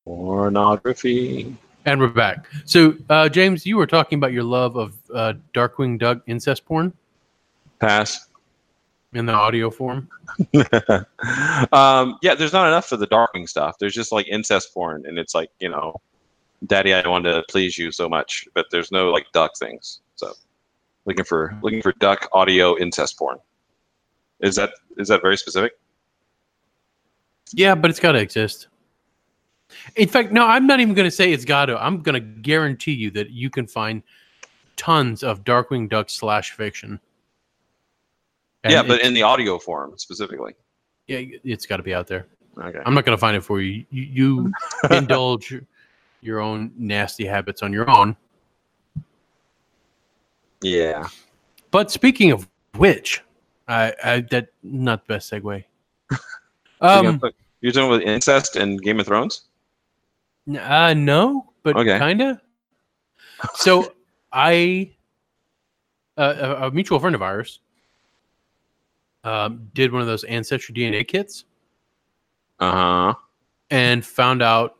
[0.03, 1.55] Pornography.
[1.85, 2.47] And we're back.
[2.65, 6.91] So, uh, James, you were talking about your love of uh, Darkwing Duck incest porn
[7.79, 8.29] Pass.
[9.13, 10.09] in the audio form.
[11.71, 13.75] um, yeah, there's not enough for the Darkwing stuff.
[13.79, 16.01] There's just like incest porn, and it's like you know,
[16.65, 20.01] Daddy, I want to please you so much, but there's no like duck things.
[20.15, 20.33] So,
[21.05, 23.37] looking for looking for duck audio incest porn.
[24.39, 25.73] Is that is that very specific?
[27.53, 28.67] Yeah, but it's got to exist.
[29.95, 31.83] In fact, no, I'm not even going to say it's got to.
[31.83, 34.03] I'm going to guarantee you that you can find
[34.75, 36.99] tons of Darkwing Duck slash fiction.
[38.63, 40.53] And yeah, but in the audio form specifically.
[41.07, 42.27] yeah, it's got to be out there.
[42.57, 42.79] Okay.
[42.85, 43.85] I'm not going to find it for you.
[43.89, 44.53] You, you
[44.91, 45.53] indulge
[46.21, 48.15] your own nasty habits on your own.
[50.61, 51.09] Yeah.
[51.71, 53.21] but speaking of which,
[53.67, 55.63] I, I that not the best segue.
[56.81, 57.21] Um,
[57.61, 59.43] You're talking about incest and Game of Thrones?
[60.59, 61.97] Uh, no, but Okay.
[61.97, 62.41] kinda.
[63.55, 63.93] So
[64.33, 64.91] I,
[66.17, 67.61] uh, a, a mutual friend of ours,
[69.23, 71.45] um, did one of those ancestry DNA kits
[72.59, 73.13] Uh huh.
[73.69, 74.79] and found out,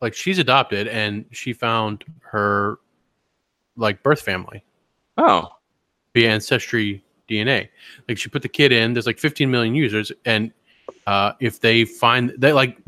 [0.00, 2.78] like, she's adopted, and she found her,
[3.76, 4.64] like, birth family
[5.18, 5.50] Oh.
[6.14, 7.68] via ancestry DNA.
[8.08, 8.92] Like, she put the kid in.
[8.94, 10.52] There's like 15 million users, and
[11.06, 12.78] uh, if they find they like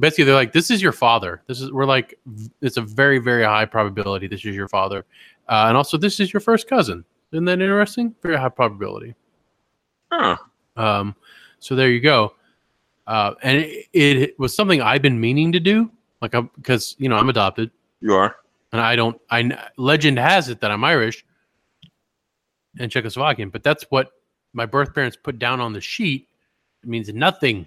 [0.00, 2.18] basically they're like this is your father this is we're like
[2.60, 5.04] it's a very very high probability this is your father
[5.48, 9.14] uh, and also this is your first cousin isn't that interesting very high probability
[10.10, 10.36] Huh.
[10.76, 11.14] um,
[11.60, 12.34] so there you go
[13.06, 15.88] uh, and it, it was something i've been meaning to do
[16.20, 18.34] like because you know i'm adopted You are.
[18.72, 21.24] and i don't i legend has it that i'm irish
[22.78, 24.10] and czechoslovakian but that's what
[24.52, 26.28] my birth parents put down on the sheet.
[26.82, 27.66] It means nothing.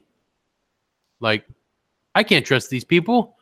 [1.19, 1.45] Like
[2.15, 3.35] i can't trust these people.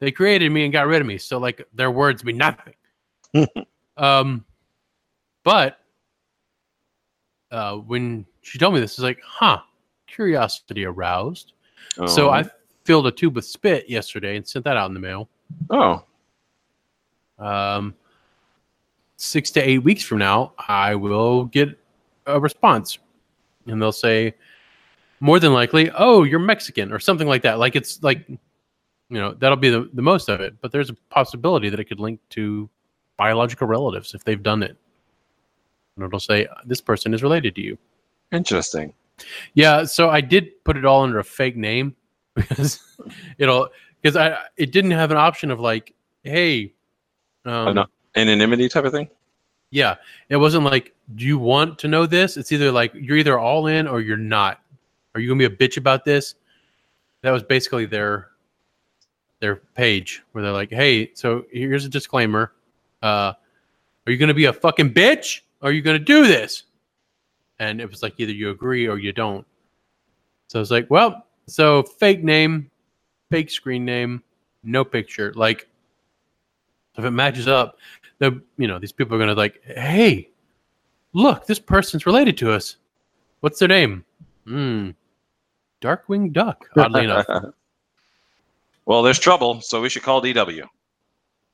[0.00, 1.16] They created me and got rid of me.
[1.18, 2.74] So like their words mean nothing.
[3.96, 4.44] Um
[5.44, 5.78] but
[7.52, 9.60] uh when she told me this is like huh
[10.08, 11.52] curiosity aroused.
[12.06, 12.30] So Oh.
[12.30, 12.44] i
[12.84, 15.28] filled a tube with spit yesterday and sent that out in the mail.
[15.70, 16.04] Oh.
[17.38, 17.94] um,
[19.24, 21.78] six to eight weeks from now, I will get
[22.26, 22.98] a response,
[23.66, 24.34] and they'll say,
[25.20, 27.58] more than likely, "Oh, you're Mexican" or something like that.
[27.58, 28.38] Like it's like, you
[29.08, 30.54] know, that'll be the, the most of it.
[30.60, 32.68] But there's a possibility that it could link to
[33.16, 34.76] biological relatives if they've done it,
[35.96, 37.78] and it'll say this person is related to you.
[38.32, 38.92] Interesting.
[39.54, 41.94] Yeah, so I did put it all under a fake name
[42.34, 42.80] because
[43.38, 43.68] it'll
[44.02, 46.74] because I it didn't have an option of like, hey,
[47.44, 49.08] um, Anonymity type of thing?
[49.70, 49.96] Yeah,
[50.28, 52.36] it wasn't like, do you want to know this?
[52.36, 54.60] It's either like you're either all in or you're not.
[55.14, 56.36] Are you gonna be a bitch about this?
[57.22, 58.28] That was basically their
[59.40, 62.52] their page where they're like, hey, so here's a disclaimer.
[63.02, 63.32] Uh,
[64.06, 65.40] are you gonna be a fucking bitch?
[65.60, 66.64] Or are you gonna do this?
[67.58, 69.46] And it was like either you agree or you don't.
[70.48, 72.70] So I was like, well, so fake name,
[73.30, 74.22] fake screen name,
[74.62, 75.32] no picture.
[75.34, 75.68] Like,
[76.96, 77.78] if it matches up,
[78.18, 80.30] the you know these people are gonna like, hey,
[81.12, 82.76] look, this person's related to us.
[83.40, 84.04] What's their name?
[84.46, 84.90] Hmm,
[85.80, 86.66] Darkwing Duck.
[86.76, 87.26] Oddly enough,
[88.86, 90.64] well, there's trouble, so we should call DW.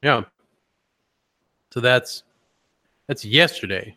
[0.03, 0.23] yeah.
[1.73, 2.25] So that's
[3.07, 3.97] that's yesterday,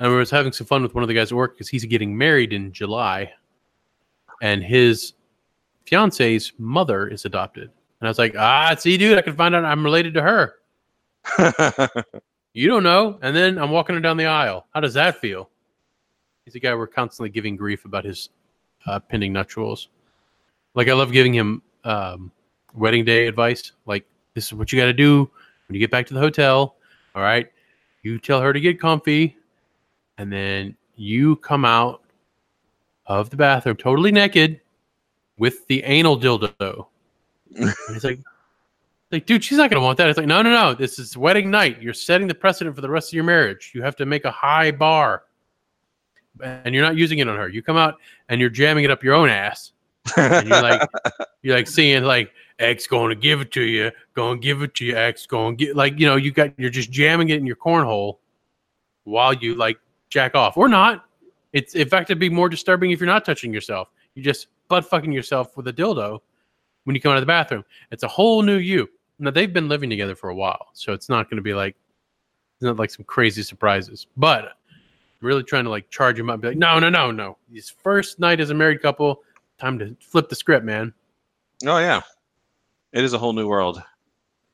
[0.00, 1.84] and I was having some fun with one of the guys at work because he's
[1.84, 3.32] getting married in July,
[4.42, 5.12] and his
[5.86, 7.64] fiance's mother is adopted,
[8.00, 10.56] and I was like, ah, see, dude, I can find out I'm related to her.
[12.52, 13.18] You don't know.
[13.22, 14.66] And then I'm walking her down the aisle.
[14.74, 15.48] How does that feel?
[16.44, 18.30] He's a guy we're constantly giving grief about his
[18.86, 19.88] uh, pending nuptials.
[20.74, 22.32] Like I love giving him um,
[22.74, 23.72] wedding day advice.
[23.86, 24.04] Like
[24.34, 25.30] this is what you got to do
[25.68, 26.76] when you get back to the hotel.
[27.14, 27.50] All right,
[28.02, 29.36] you tell her to get comfy,
[30.18, 32.02] and then you come out
[33.06, 34.60] of the bathroom totally naked
[35.38, 36.86] with the anal dildo.
[37.56, 38.20] and he's like,
[39.12, 40.08] like, dude, she's not gonna want that.
[40.08, 40.74] It's like, no, no, no.
[40.74, 41.82] This is wedding night.
[41.82, 43.72] You're setting the precedent for the rest of your marriage.
[43.74, 45.24] You have to make a high bar,
[46.40, 47.48] and you're not using it on her.
[47.48, 47.96] You come out
[48.28, 49.72] and you're jamming it up your own ass,
[50.16, 50.88] and you're like,
[51.42, 54.74] you're like seeing like X going to give it to you, going to give it
[54.74, 57.38] to you, X going to get like you know you got you're just jamming it
[57.38, 58.18] in your cornhole
[59.04, 61.04] while you like jack off or not.
[61.52, 63.88] It's in fact it'd be more disturbing if you're not touching yourself.
[64.14, 66.20] You're just butt fucking yourself with a dildo
[66.84, 67.64] when you come out of the bathroom.
[67.90, 68.88] It's a whole new you.
[69.20, 71.76] Now they've been living together for a while, so it's not going to be like
[72.56, 74.06] it's not like some crazy surprises.
[74.16, 74.50] But I'm
[75.20, 77.38] really trying to like charge him up, and be like, no, no, no, no.
[77.52, 79.22] His first night as a married couple,
[79.58, 80.92] time to flip the script, man.
[81.66, 82.00] oh, yeah.
[82.92, 83.82] It is a whole new world.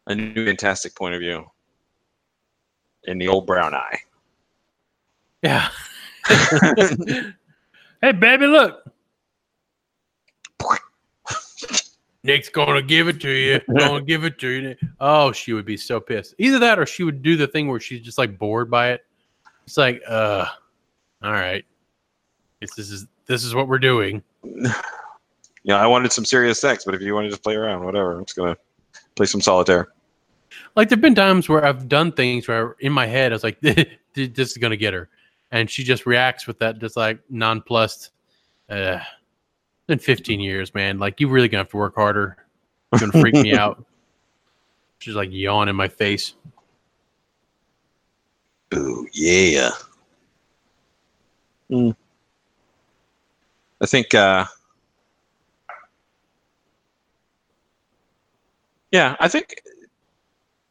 [0.09, 1.51] A new fantastic point of view.
[3.05, 3.99] In the old brown eye.
[5.43, 5.69] Yeah.
[6.29, 8.85] hey, baby, look.
[12.27, 13.61] Knick's gonna give it to you.
[13.79, 14.77] Gonna give it to you.
[15.01, 16.35] Oh, she would be so pissed.
[16.39, 19.07] Either that, or she would do the thing where she's just like bored by it.
[19.65, 20.47] It's like, uh,
[21.23, 21.65] all right,
[22.61, 24.23] this, this is this is what we're doing.
[25.69, 28.17] Yeah, I wanted some serious sex, but if you want to just play around, whatever.
[28.17, 28.57] I'm just to
[29.17, 29.89] play some solitaire.
[30.77, 33.59] Like there've been times where I've done things where in my head I was like,
[33.61, 35.09] this is gonna get her,
[35.51, 38.11] and she just reacts with that, just like nonplussed.
[38.69, 39.01] Uh,
[39.87, 40.99] been 15 years, man.
[40.99, 42.37] Like you really gonna have to work harder.
[42.93, 43.85] It's gonna freak me out.
[44.99, 46.35] She's like yawn in my face.
[48.73, 49.71] Oh yeah.
[53.81, 54.15] I think.
[54.15, 54.47] Uh,
[58.91, 59.63] yeah, I think.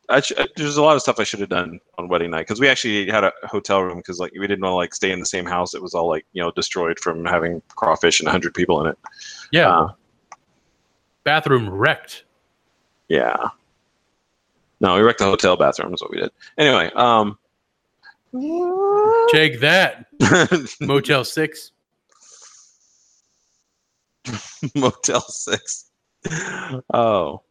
[0.10, 2.60] I sh- there's a lot of stuff I should have done on wedding night because
[2.60, 5.20] we actually had a hotel room because like we didn't want to like stay in
[5.20, 5.74] the same house.
[5.74, 8.98] It was all like you know destroyed from having crawfish and hundred people in it.
[9.52, 9.70] Yeah.
[9.76, 9.88] Uh,
[11.24, 12.24] Bathroom wrecked.
[13.10, 13.36] yeah.
[14.82, 15.94] No, we wrecked the hotel bathroom.
[15.94, 16.32] Is what we did.
[16.58, 17.38] Anyway, um,
[19.32, 20.06] Take that,
[20.82, 21.72] Motel 6.
[24.76, 25.86] Motel Six.
[26.94, 27.41] Oh,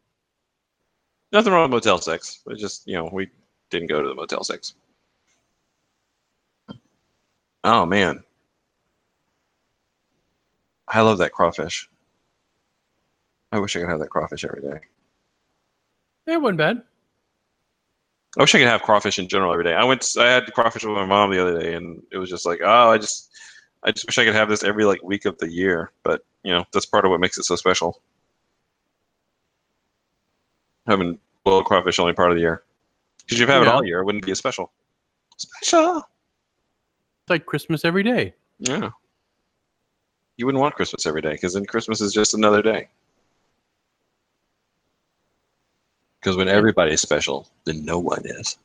[1.35, 2.39] nothing wrong with Motel Six.
[2.47, 3.29] It's just you know we
[3.69, 4.73] didn't go to the Motel Six.
[7.63, 8.23] Oh man,
[10.87, 11.89] I love that crawfish.
[13.51, 14.79] I wish I could have that crawfish every day.
[16.27, 16.81] It wasn't bad.
[18.37, 19.73] I wish I could have crawfish in general every day.
[19.73, 20.05] I went.
[20.17, 22.91] I had crawfish with my mom the other day, and it was just like, oh,
[22.91, 23.29] I just,
[23.83, 25.91] I just wish I could have this every like week of the year.
[26.03, 28.01] But you know, that's part of what makes it so special.
[30.87, 32.63] Having boiled crawfish only part of the year,
[33.19, 33.73] because you have it Yeah.
[33.73, 34.71] all year, it wouldn't be a special.
[35.37, 35.97] Special.
[35.97, 38.33] It's like Christmas every day.
[38.59, 38.91] Yeah.
[40.37, 42.89] You wouldn't want Christmas every day, because then Christmas is just another day.
[46.19, 48.57] Because when everybody's special, then no one is.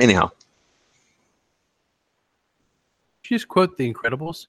[0.00, 0.30] Anyhow.
[3.22, 4.46] Did you just quote The Incredibles?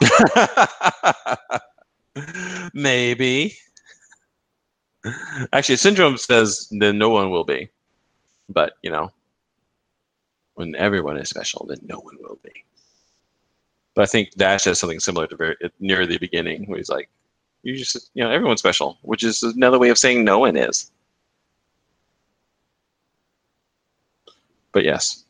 [2.74, 3.56] Maybe.
[5.52, 7.68] Actually, Syndrome says then no one will be.
[8.48, 9.10] But, you know,
[10.54, 12.64] when everyone is special, then no one will be.
[13.94, 17.08] But I think Dash has something similar to very near the beginning, where he's like,
[17.62, 20.90] "You just, you know, everyone's special," which is another way of saying no one is.
[24.72, 25.24] But yes,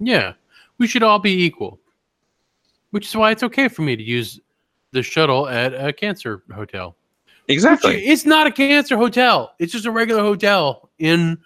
[0.00, 0.34] Yeah.
[0.78, 1.78] We should all be equal.
[2.94, 4.38] Which is why it's okay for me to use
[4.92, 6.94] the shuttle at a cancer hotel.
[7.48, 8.06] exactly.
[8.06, 9.52] It's not a cancer hotel.
[9.58, 11.36] It's just a regular hotel in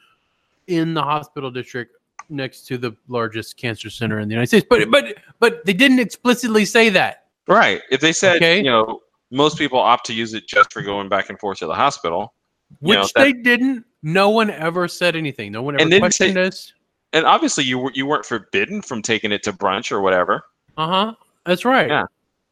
[0.67, 1.97] in the hospital district
[2.29, 4.67] next to the largest cancer center in the United States.
[4.69, 7.25] But but but they didn't explicitly say that.
[7.47, 7.81] Right.
[7.91, 8.59] If they said, Okay.
[8.59, 11.67] you know, most people opt to use it just for going back and forth to
[11.67, 12.35] the hospital,
[12.83, 13.87] You Which know, they didn't.
[14.03, 15.51] No one ever said anything.
[15.53, 16.75] No one ever And didn't say- questioned us.
[17.15, 20.43] and obviously you were- you weren't forbidden from taking it to brunch or whatever.
[20.77, 21.15] Uh huh.
[21.49, 21.89] That's right.
[21.89, 22.05] Yeah.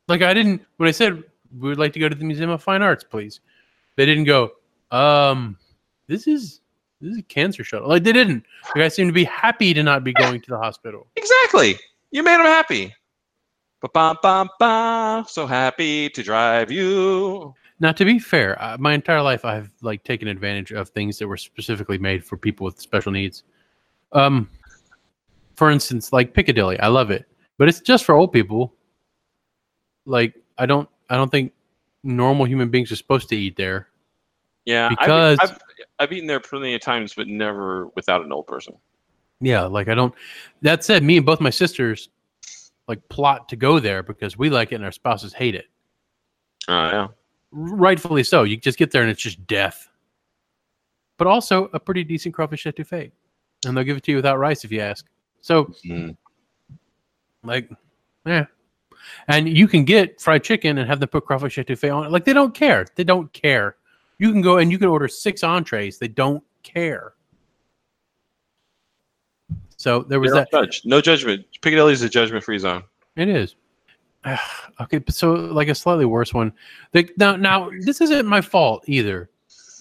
[0.09, 1.23] Like I didn't when I said
[1.59, 3.41] we would like to go to the Museum of Fine Arts, please.
[3.97, 4.53] They didn't go.
[4.91, 5.59] Um,
[6.07, 6.63] this is
[7.03, 7.91] this is a cancer shuttle.
[7.91, 8.47] Like they didn't.
[8.73, 11.07] The guys seemed to be happy to not be going to the hospital.
[11.17, 11.77] Exactly.
[12.11, 12.95] You made them happy.
[13.83, 15.27] Ba-bum-bum-bum.
[15.29, 17.55] So happy to drive you.
[17.79, 21.29] Now, to be fair, uh, my entire life I've like taken advantage of things that
[21.29, 23.43] were specifically made for people with special needs.
[24.13, 24.49] Um,
[25.57, 27.27] for instance, like Piccadilly, I love it,
[27.59, 28.73] but it's just for old people.
[30.07, 31.53] Like I don't, I don't think
[32.03, 33.89] normal human beings are supposed to eat there.
[34.65, 35.59] Yeah, I've- Because- I've,
[35.99, 38.75] I've, eaten there plenty of times, but never without an old person.
[39.41, 40.15] Yeah, like I don't.
[40.63, 42.09] That said, me and both my sisters
[42.89, 45.67] like plot to go there because we like it and our spouses hate it.
[46.69, 47.07] Oh yeah.
[47.53, 48.45] Rightfully so.
[48.45, 49.89] You just get there and it's just death.
[51.19, 53.11] But also a pretty decent crawfish etouffee,
[53.65, 55.07] and they'll give it to you without rice if you ask.
[55.41, 56.17] So Mm.
[57.43, 57.71] like,
[58.27, 58.47] yeah.
[59.29, 62.11] And you can get fried chicken and have them put crawfish etouffee on it.
[62.11, 62.87] Like they don't care.
[62.95, 63.77] They don't care.
[64.19, 65.99] You can go and you can order six entrees.
[65.99, 67.15] They don't care.
[69.77, 70.51] So there was that.
[70.51, 70.83] judge.
[70.85, 71.45] No judgment.
[71.61, 72.83] Piccadilly is a judgment-free zone.
[73.17, 73.57] It is.
[74.81, 76.53] okay, so like a slightly worse one.
[76.93, 79.31] The, now, now this isn't my fault either.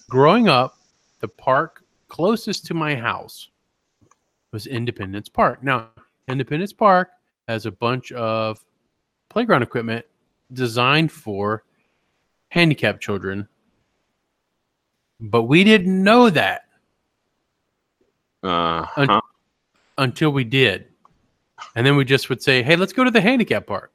[0.10, 0.78] Growing up,
[1.22, 3.50] the park closest to my house
[4.52, 5.64] was Independence Park.
[5.64, 5.90] Now,
[6.28, 7.10] Independence Park
[7.48, 8.64] has a bunch of
[9.36, 10.06] playground equipment
[10.54, 11.66] designed for
[12.48, 13.46] handicapped children,
[15.20, 16.62] but we didn't know that
[18.42, 19.22] Uh, Un-
[19.98, 20.88] until we did.
[21.76, 23.92] And then we just would say, hey, let's go to the handicap park,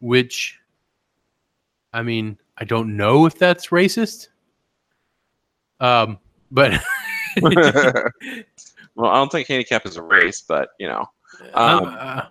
[0.00, 0.58] which,
[1.92, 4.28] I mean, I don't know if that's racist.
[5.78, 6.18] Um,
[6.50, 6.72] but
[7.42, 11.04] well, I don't think handicap is a race, but you know,
[11.52, 12.22] Um, uh,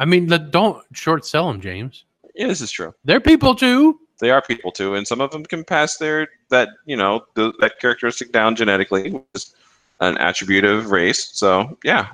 [0.00, 2.04] I mean, don't short sell them, James.
[2.34, 2.94] yeah, this is true.
[3.04, 4.00] They're people too.
[4.18, 7.52] They are people too, and some of them can pass their that you know the,
[7.60, 9.54] that characteristic down genetically, which is
[10.00, 11.30] an attribute of race.
[11.34, 12.08] So yeah,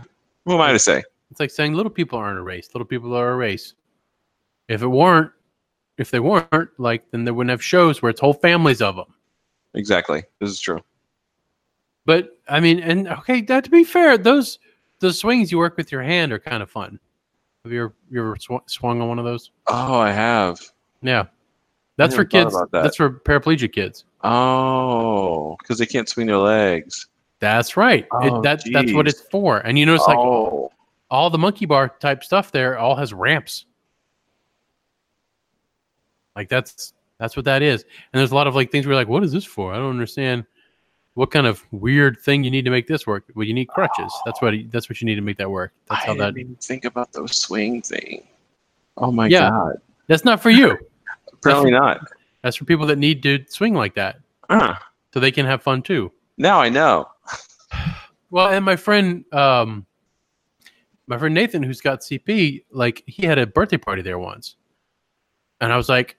[0.44, 1.04] who am I to say?
[1.30, 2.68] It's like saying little people aren't a race.
[2.74, 3.74] Little people are a race.
[4.68, 5.30] If it weren't,
[5.96, 9.14] if they weren't, like, then they wouldn't have shows where it's whole families of them.
[9.74, 10.24] Exactly.
[10.40, 10.80] This is true.
[12.04, 14.58] But I mean, and okay, that to be fair, those
[14.98, 16.98] those swings you work with your hand are kind of fun.
[17.66, 19.50] Have you ever, you ever sw- swung on one of those?
[19.66, 20.60] Oh, I have.
[21.02, 21.24] Yeah,
[21.96, 22.54] that's for kids.
[22.54, 22.68] that.
[22.70, 24.04] That's for paraplegic kids.
[24.22, 27.08] Oh, because they can't swing their legs.
[27.40, 28.06] That's right.
[28.12, 29.58] Oh, it, that, that's what it's for.
[29.58, 30.70] And you notice, like oh,
[31.10, 33.66] all the monkey bar type stuff there, all has ramps.
[36.36, 37.82] Like that's that's what that is.
[37.82, 39.74] And there's a lot of like things you're like, what is this for?
[39.74, 40.46] I don't understand.
[41.16, 43.24] What kind of weird thing you need to make this work?
[43.34, 44.12] Well, you need crutches.
[44.26, 45.72] That's what that's what you need to make that work.
[45.88, 46.34] That's I how that.
[46.34, 48.26] didn't even think about those swing thing.
[48.98, 49.48] Oh my Yeah.
[49.48, 49.76] god!
[50.08, 50.76] That's not for you.
[51.32, 52.00] Apparently not.
[52.42, 54.18] That's for people that need to swing like that,
[54.50, 54.78] Ah,
[55.14, 56.12] so they can have fun too.
[56.36, 57.08] now I know.
[58.30, 59.86] Well, and my friend, um,
[61.06, 64.56] my friend Nathan, who's got CP, like he had a birthday party there once,
[65.62, 66.16] and I was like,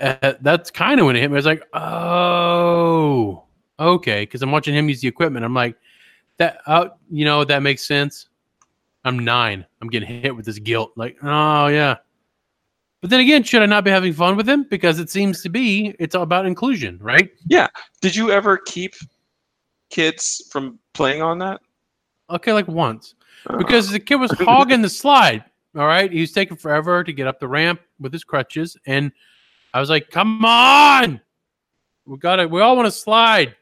[0.00, 1.34] uh, that's kind of when it hit me.
[1.34, 3.42] I was like, oh,
[3.78, 5.44] okay, because I'm watching him use the equipment.
[5.44, 5.76] I'm like,
[6.38, 8.28] that, uh, you know, that makes sense.
[9.04, 9.66] I'm nine.
[9.80, 10.92] I'm getting hit with this guilt.
[10.96, 11.96] Like, oh yeah.
[13.00, 14.64] But then again, should I not be having fun with him?
[14.70, 17.30] Because it seems to be it's all about inclusion, right?
[17.48, 17.68] Yeah.
[18.00, 18.94] Did you ever keep
[19.90, 21.60] kids from playing on that?
[22.30, 23.14] Okay, like once.
[23.46, 25.44] Uh, because the kid was hogging the slide.
[25.74, 29.10] All right, he was taking forever to get up the ramp with his crutches, and
[29.72, 31.18] I was like, "Come on,
[32.04, 32.50] we got it.
[32.50, 33.56] We all want to slide."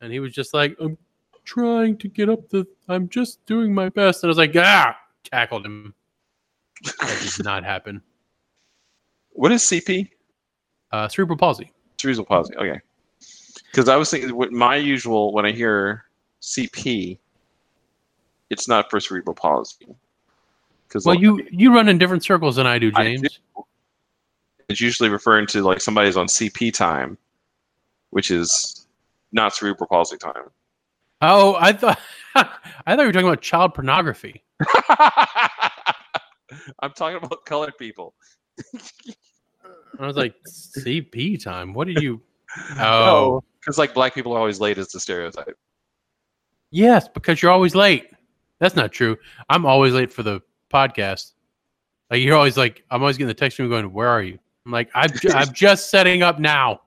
[0.00, 0.96] And he was just like, "I'm
[1.44, 2.66] trying to get up the.
[2.88, 5.94] I'm just doing my best." And I was like, "Ah!" Tackled him.
[6.84, 8.02] That did not happen.
[9.30, 10.10] what is CP?
[10.92, 11.72] Uh, cerebral palsy.
[12.00, 12.54] Cerebral palsy.
[12.56, 12.80] Okay.
[13.70, 16.04] Because I was thinking, what my usual when I hear
[16.40, 17.18] CP,
[18.50, 19.86] it's not for cerebral palsy.
[20.86, 23.22] Because Well, you you run in different circles than I do, I James.
[23.22, 23.64] do.
[24.68, 27.18] it's usually referring to like somebody's on CP time,
[28.10, 28.85] which is
[29.32, 30.50] not cerebral palsy time.
[31.22, 31.98] Oh, I thought
[32.34, 32.44] I
[32.86, 34.42] thought you were talking about child pornography.
[36.80, 38.14] I'm talking about colored people.
[39.98, 41.72] I was like, CP time.
[41.72, 42.20] What did you?
[42.78, 45.58] Oh, because like black people are always late is the stereotype.
[46.70, 48.10] yes, because you're always late.
[48.58, 49.16] That's not true.
[49.48, 50.40] I'm always late for the
[50.72, 51.32] podcast.
[52.10, 54.38] Like you're always like, I'm always getting the text from you going, "Where are you?"
[54.64, 56.80] I'm like, I'm, I'm just setting up now.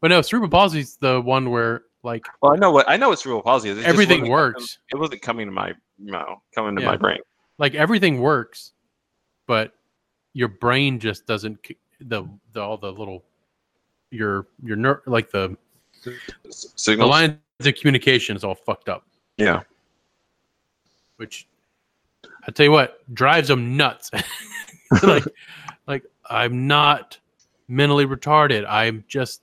[0.00, 3.10] But no, cerebral palsy is the one where like Well, I know what I know
[3.10, 3.78] what cerebral palsy is.
[3.78, 4.78] It everything works.
[4.92, 6.88] It wasn't coming to my no, coming to Yeah.
[6.88, 7.18] my brain.
[7.58, 8.72] Like everything works,
[9.46, 9.72] but
[10.32, 11.58] your brain just doesn't.
[12.00, 13.24] The, the all the little
[14.10, 15.56] your your ner- like the
[16.02, 19.04] the lines of communication is all fucked up.
[19.36, 19.62] Yeah.
[21.16, 21.46] which
[22.46, 24.10] I tell you what drives them nuts.
[25.02, 25.24] like,
[25.86, 27.18] like I'm not
[27.68, 28.64] mentally retarded.
[28.66, 29.42] I'm just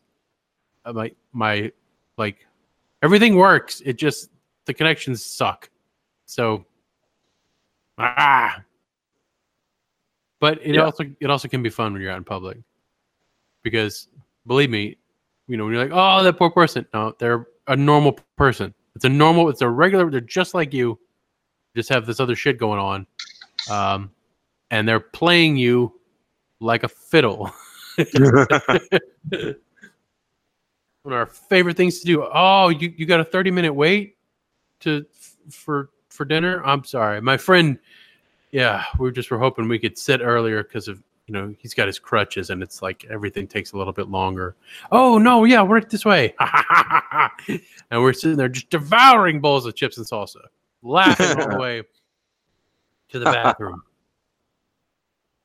[0.94, 1.72] my my
[2.18, 2.46] like
[3.04, 3.82] everything works.
[3.86, 4.30] It just
[4.66, 5.70] the connections suck.
[6.26, 6.66] So
[7.98, 8.62] ah.
[10.40, 10.82] But it Yeah.
[10.82, 12.58] also it also can be fun when you're out in public
[13.64, 14.08] because
[14.46, 14.98] believe me,
[15.48, 16.86] you know when you're like, oh, that poor person.
[16.94, 18.74] No, they're a normal person.
[18.96, 19.50] It's a normal.
[19.50, 20.10] It's a regular.
[20.10, 21.00] They're just like you.
[21.76, 23.06] Just have this other shit going on,
[23.70, 24.10] um,
[24.72, 25.94] and they're playing you
[26.60, 27.52] like a fiddle.
[31.08, 32.28] One of our favorite things to do.
[32.34, 34.18] Oh, you, you got a thirty minute wait
[34.82, 35.06] to
[35.50, 36.62] for for dinner.
[36.66, 37.80] I'm sorry, my friend.
[38.52, 41.88] Yeah, we just were hoping we could sit earlier because of you know he's got
[41.88, 44.58] his crutches and it's like everything takes a little bit longer.
[44.92, 46.36] Oh no, yeah, work this way.
[47.48, 50.42] and we're sitting there just devouring bowls of chips and salsa,
[50.82, 51.84] laughing all the way
[53.12, 53.82] to the bathroom.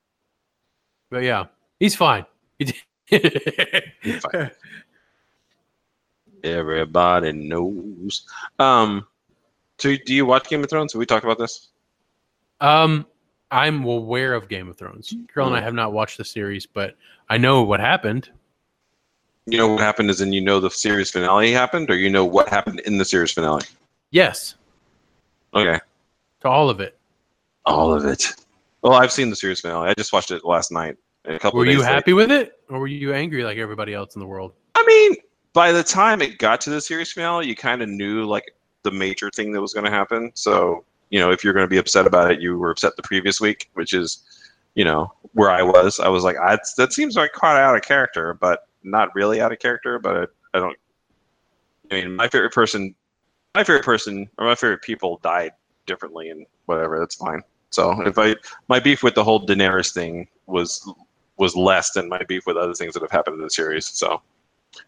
[1.12, 1.44] but yeah,
[1.78, 2.26] he's fine.
[2.58, 2.74] He-
[4.18, 4.50] fine.
[6.44, 8.24] Everybody knows.
[8.58, 9.06] Um,
[9.78, 10.92] so do you watch Game of Thrones?
[10.92, 11.68] Have we talked about this?
[12.60, 13.06] um,
[13.50, 15.14] I'm aware of Game of Thrones.
[15.34, 16.96] Girl and I have not watched the series, but
[17.28, 18.30] I know what happened.
[19.44, 22.24] You know what happened is, and you know the series finale happened, or you know
[22.24, 23.62] what happened in the series finale.
[24.10, 24.54] Yes,
[25.54, 25.78] Okay,
[26.40, 26.96] to all of it.
[27.66, 28.24] all of it.
[28.82, 29.90] Well, I've seen the series finale.
[29.90, 30.96] I just watched it last night.
[31.26, 31.58] A couple.
[31.58, 34.52] Were you happy with it, or were you angry like everybody else in the world?
[34.74, 35.16] I mean,
[35.52, 38.90] by the time it got to the series finale, you kind of knew like the
[38.90, 40.30] major thing that was going to happen.
[40.34, 43.02] So, you know, if you're going to be upset about it, you were upset the
[43.02, 44.22] previous week, which is,
[44.74, 46.00] you know, where I was.
[46.00, 49.52] I was like, I, that seems like quite out of character, but not really out
[49.52, 49.98] of character.
[49.98, 50.76] But I, I don't.
[51.90, 52.94] I mean, my favorite person,
[53.54, 55.52] my favorite person, or my favorite people died
[55.86, 56.98] differently, and whatever.
[56.98, 57.42] That's fine.
[57.68, 58.36] So if I,
[58.68, 60.90] my beef with the whole Daenerys thing was
[61.36, 63.86] was less than my beef with other things that have happened in the series.
[63.86, 64.22] So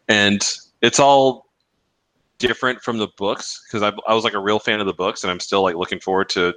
[0.08, 1.46] and it's all
[2.38, 5.24] different from the books because I, I was like a real fan of the books,
[5.24, 6.54] and I'm still like looking forward to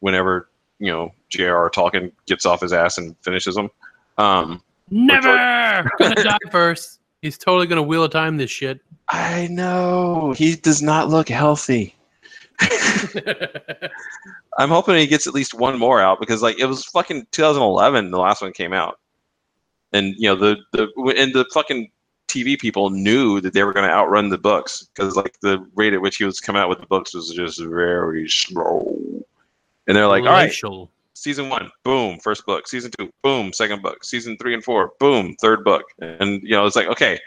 [0.00, 0.48] whenever
[0.78, 1.70] you know J.R.R.
[1.70, 3.70] Tolkien gets off his ass and finishes them.
[4.18, 7.00] Um, Never gonna die first.
[7.22, 8.80] He's totally gonna wheel a time this shit.
[9.08, 11.94] I know he does not look healthy.
[14.58, 18.10] I'm hoping he gets at least one more out because like it was fucking 2011
[18.10, 18.98] the last one came out,
[19.92, 21.90] and you know the the and the fucking
[22.28, 25.94] TV people knew that they were going to outrun the books because like the rate
[25.94, 28.96] at which he was coming out with the books was just very slow,
[29.86, 30.90] and they're like, all right, Glacial.
[31.14, 32.66] season one, boom, first book.
[32.66, 34.04] Season two, boom, second book.
[34.04, 35.84] Season three and four, boom, third book.
[36.00, 37.20] And you know, it's like okay,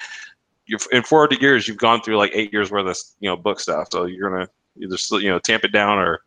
[0.69, 3.59] you've in 40 years, you've gone through like eight years worth of you know book
[3.59, 3.89] stuff.
[3.91, 4.47] So you're gonna
[4.77, 6.21] either you know tamp it down or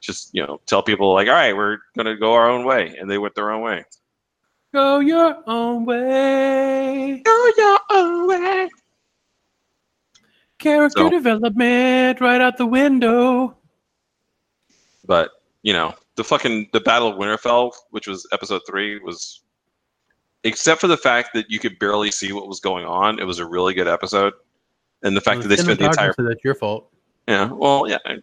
[0.00, 3.10] just you know tell people like, all right, we're gonna go our own way, and
[3.10, 3.84] they went their own way.
[4.72, 7.20] Go your own way.
[7.24, 8.70] Go your own way.
[10.58, 13.56] Character So- development right out the window.
[15.04, 15.30] But
[15.62, 19.42] you know, the fucking the Battle of Winterfell, which was episode three, was
[20.44, 23.18] except for the fact that you could barely see what was going on.
[23.18, 24.32] It was a really good episode,
[25.02, 26.88] and the fact that they spent the entire So that's your fault.
[27.28, 27.98] Yeah, well, yeah.
[28.06, 28.22] And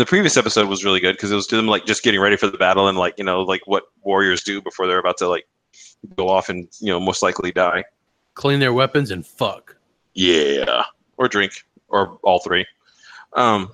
[0.00, 2.46] the previous episode was really good because it was them like just getting ready for
[2.46, 5.46] the battle and like you know like what warriors do before they're about to like
[6.16, 7.84] go off and you know most likely die.
[8.34, 9.76] Clean their weapons and fuck.
[10.14, 10.84] Yeah,
[11.16, 12.66] or drink or all three.
[13.34, 13.72] Um.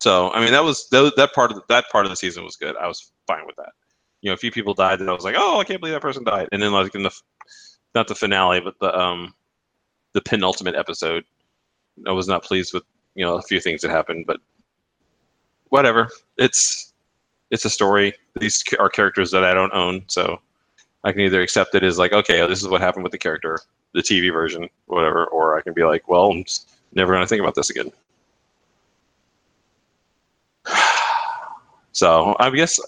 [0.00, 2.44] So I mean that was that, that part of the, that part of the season
[2.44, 2.76] was good.
[2.76, 3.72] I was fine with that.
[4.22, 6.02] You know, a few people died, and I was like, oh, I can't believe that
[6.02, 6.48] person died.
[6.52, 7.14] And then like in the
[7.94, 9.34] not the finale, but the um
[10.12, 11.24] the penultimate episode,
[12.06, 12.84] I was not pleased with
[13.14, 14.40] you know a few things that happened, but
[15.68, 16.08] whatever.
[16.36, 16.89] It's
[17.50, 18.14] it's a story.
[18.38, 20.40] These are characters that I don't own, so
[21.04, 23.58] I can either accept it as like, okay, this is what happened with the character,
[23.92, 26.44] the TV version, whatever, or I can be like, well, I'm
[26.94, 27.90] never going to think about this again.
[31.92, 32.78] So I guess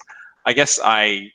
[0.47, 1.33] I guess I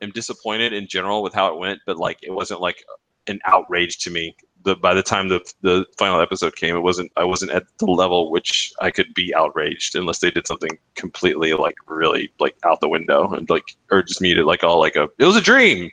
[0.00, 2.82] am disappointed in general with how it went, but like it wasn't like
[3.26, 4.34] an outrage to me.
[4.64, 7.86] The by the time the the final episode came, it wasn't I wasn't at the
[7.86, 12.80] level which I could be outraged unless they did something completely like really like out
[12.80, 15.40] the window and like or just made it like all like a it was a
[15.40, 15.90] dream,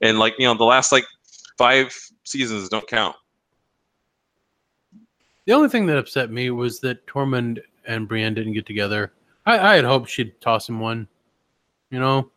[0.00, 1.04] and like you know the last like
[1.58, 3.16] five seasons don't count.
[5.46, 9.12] The only thing that upset me was that Tormund and Brienne didn't get together.
[9.44, 11.08] I, I had hoped she'd toss him one,
[11.90, 12.30] you know.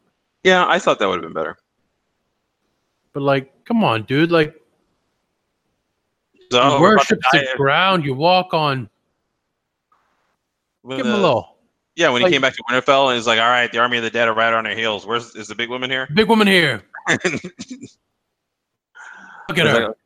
[0.44, 1.58] Yeah, I thought that would have been better.
[3.14, 4.32] But like, come on, dude!
[4.32, 4.60] Like,
[6.56, 8.90] So you we're about to worship the ground you walk on.
[10.84, 11.58] when Give him a little
[11.96, 14.04] Yeah, when he came back to Winterfell and he's like, "All right, the army of
[14.04, 15.06] the dead are right on our heels.
[15.06, 16.84] Where's is the big woman here?" big woman here.
[19.50, 19.88] Look at her.
[19.88, 19.98] like,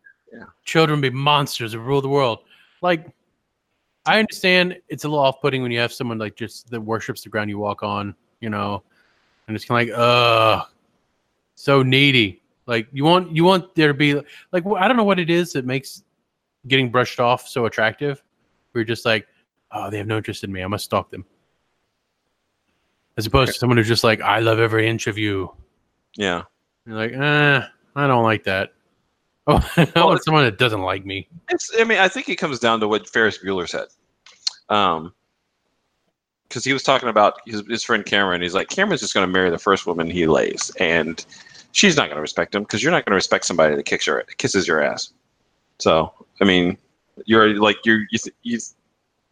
[0.63, 2.39] Children be monsters that rule the world.
[2.81, 3.07] Like,
[4.05, 7.29] I understand it's a little off-putting when you have someone like just that worships the
[7.29, 8.83] ground you walk on, you know,
[9.47, 10.65] and it's kind of like, uh,
[11.55, 12.41] so needy.
[12.65, 14.13] Like you want you want there to be
[14.51, 16.03] like I don't know what it is that makes
[16.67, 18.21] getting brushed off so attractive.
[18.73, 19.27] We're just like,
[19.71, 20.63] oh, they have no interest in me.
[20.63, 21.25] I must stalk them.
[23.17, 25.53] As opposed to someone who's just like, I love every inch of you.
[26.15, 26.43] yeah,
[26.85, 28.73] You're like, eh, I don't like that.
[29.47, 31.27] Oh, I want someone that doesn't like me.
[31.49, 31.71] it's.
[31.77, 33.87] I mean, I think it comes down to what Ferris Bueller said.
[34.69, 35.13] Um,
[36.47, 38.41] because he was talking about his, his friend Cameron.
[38.41, 41.23] He's like, Cameron's just going to marry the first woman he lays, and
[41.73, 44.07] she's not going to respect him because you're not going to respect somebody that kicks
[44.07, 45.13] your kisses your ass.
[45.79, 46.77] So, I mean,
[47.25, 48.59] you're like you're you, you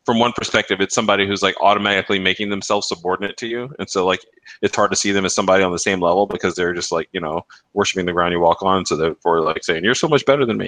[0.06, 4.06] from one perspective, it's somebody who's like automatically making themselves subordinate to you, and so
[4.06, 4.26] like
[4.62, 7.10] it's hard to see them as somebody on the same level because they're just like
[7.12, 8.86] you know worshiping the ground you walk on.
[8.86, 10.68] So therefore, like saying you're so much better than me,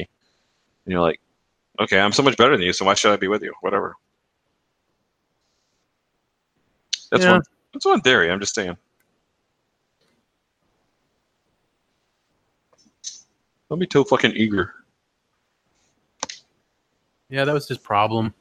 [0.85, 1.21] and you're like,
[1.79, 3.53] okay, I'm so much better than you, so why should I be with you?
[3.61, 3.95] Whatever.
[7.11, 7.33] That's Yeah.
[7.33, 7.41] one.
[7.73, 8.31] That's one theory.
[8.31, 8.77] I'm just saying.
[13.69, 14.73] Don't be too fucking eager.
[17.29, 18.33] Yeah, that was his problem.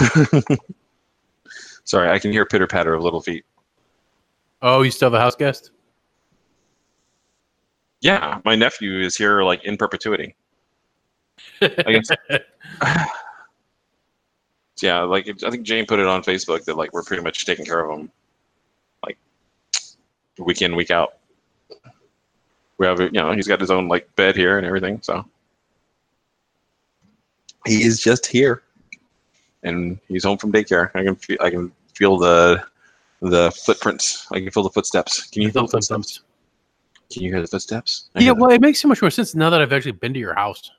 [1.84, 3.44] Sorry, I can hear pitter patter of little feet.
[4.62, 5.70] Oh, you still have a house guest?
[8.00, 10.34] Yeah, my nephew is here like in perpetuity.
[14.82, 17.44] Yeah, like it- I think Jane put it on Facebook that like we're pretty much
[17.44, 18.10] taking care of him,
[19.04, 19.18] like
[20.38, 21.18] week in week out.
[22.78, 25.26] We have you know he's got his own like bed here and everything, so
[27.66, 28.62] he is just here,
[29.62, 30.90] and he's home from daycare.
[30.94, 32.64] I can feel I can feel the
[33.20, 34.26] the footprints.
[34.32, 35.26] I can feel the footsteps.
[35.30, 36.22] Can you feel the footsteps?
[37.12, 38.08] Can you hear the footsteps?
[38.14, 40.20] I Yeah, well, it makes so much more sense now that I've actually been to
[40.20, 40.70] your house.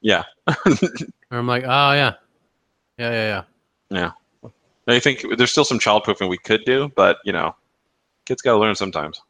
[0.00, 0.24] Yeah.
[1.30, 2.14] I'm like, oh yeah,
[2.98, 3.42] yeah, yeah, yeah.
[3.90, 4.50] Yeah.
[4.88, 7.54] I think there's still some child proofing we could do, but you know,
[8.24, 9.20] kids got to learn sometimes.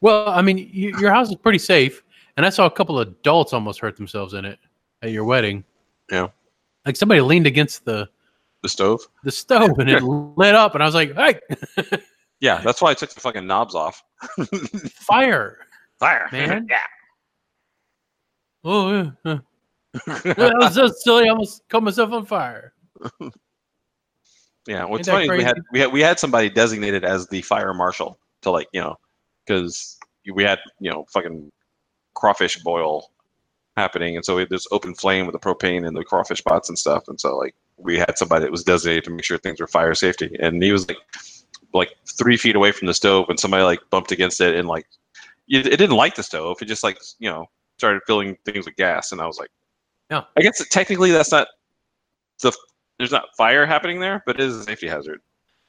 [0.00, 2.02] Well, I mean, y your house is pretty safe,
[2.36, 4.58] and I saw a couple of adults almost hurt themselves in it
[5.02, 5.64] at your wedding.
[6.10, 6.28] Yeah.
[6.86, 8.08] Like somebody leaned against the
[8.62, 9.00] The stove.
[9.24, 10.02] the stove and it
[10.36, 11.40] lit up, and I was like, "Hey,
[12.40, 14.02] Yeah, that's why I took the fucking knobs off.
[14.90, 15.58] fire!"
[15.98, 16.66] Fire, Man.
[16.68, 16.76] yeah.
[18.64, 19.38] Oh, yeah.
[20.04, 21.26] that was so silly.
[21.26, 22.74] I almost caught myself on fire.
[24.66, 28.18] Yeah, what's funny, we had we had we had somebody designated as the fire marshal
[28.42, 28.96] to like you know,
[29.46, 29.96] because
[30.34, 31.50] we had you know fucking
[32.14, 33.10] crawfish boil
[33.76, 36.68] happening, and so we had this open flame with the propane and the crawfish pots
[36.68, 39.60] and stuff, and so like we had somebody that was designated to make sure things
[39.60, 40.98] were fire safety, and he was like
[41.74, 44.86] like three feet away from the stove and somebody like bumped against it and like
[45.48, 47.46] it, it didn't light the stove, it just like you know
[47.78, 49.50] started filling things with gas, and I was like,
[50.10, 50.22] Yeah.
[50.36, 51.48] I guess technically that's not
[52.42, 52.52] the
[52.98, 55.20] there's not fire happening there, but it is a safety hazard.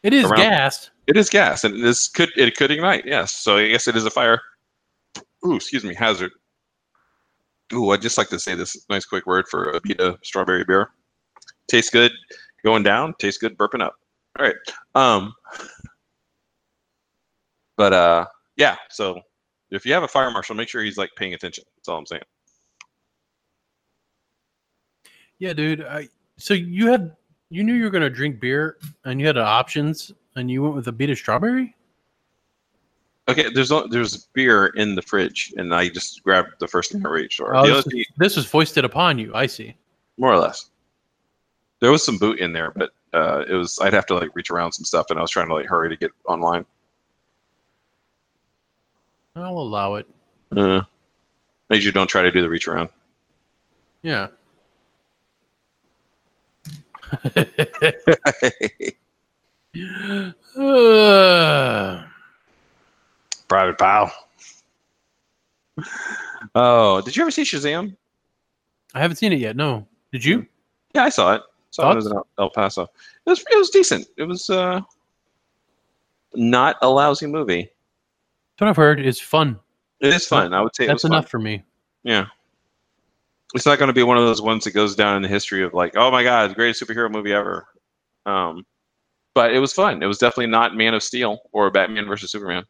[0.04, 0.90] It is Around- gas.
[1.08, 3.06] It is gas, and this could it could ignite.
[3.06, 4.42] Yes, so I guess it is a fire.
[5.46, 6.32] Ooh, excuse me, hazard.
[7.74, 10.92] Ooh, I'd just like to say this nice quick word for a Abita strawberry beer.
[11.68, 12.12] Tastes good,
[12.64, 13.14] going down.
[13.20, 13.96] Tastes good, burping up.
[14.40, 14.56] All right.
[14.96, 15.34] Um.
[17.76, 18.78] But uh, yeah.
[18.90, 19.22] So
[19.70, 21.66] if you have a fire marshal, make sure he's like paying attention.
[21.76, 22.24] That's all I'm saying.
[25.40, 25.84] Yeah, dude.
[25.84, 26.08] I,
[26.38, 27.16] so you had
[27.50, 30.86] you knew you were gonna drink beer, and you had options, and you went with
[30.86, 31.76] Abita strawberry.
[33.30, 37.06] Okay, there's o- there's beer in the fridge, and I just grabbed the first thing
[37.06, 37.40] I reached.
[37.42, 39.34] Or Oh, this, was, this was foisted upon you.
[39.36, 39.76] I see.
[40.18, 40.70] more or less.
[41.82, 44.50] There was some boot in there, but uh, it was I'd have to like reach
[44.50, 46.66] around some stuff, and I was trying to like hurry to get online.
[49.36, 50.08] I'll allow it.
[50.56, 50.82] Uh,
[51.70, 52.90] made you don't try to do the reach around.
[54.04, 54.28] Yeah.
[60.58, 62.02] Uh,
[63.48, 64.12] Private pal.
[66.56, 67.96] Oh, did you ever see Shazam?
[68.94, 69.56] I haven't seen it yet.
[69.56, 69.88] No.
[70.12, 70.46] Did you?
[70.94, 71.42] Yeah, I saw it.
[71.72, 72.06] Saw it Thoughts?
[72.08, 72.84] in El- El Paso.
[72.84, 74.08] It was it was decent.
[74.18, 74.82] It was uh,
[76.34, 77.64] not a lousy movie.
[77.64, 79.00] That's what I've heard.
[79.00, 79.60] is fun.
[80.00, 80.54] It is fun.
[80.54, 81.30] I would say it That's was enough Fun.
[81.30, 81.64] for me.
[82.04, 82.28] Yeah.
[83.56, 85.64] It's not going to be one of those ones that goes down in the history
[85.64, 87.66] of like, oh my god, greatest superhero movie ever.
[88.26, 88.66] Um,
[89.34, 90.02] but it was fun.
[90.04, 92.64] It was definitely not Man of Steel or Batman versus Superman.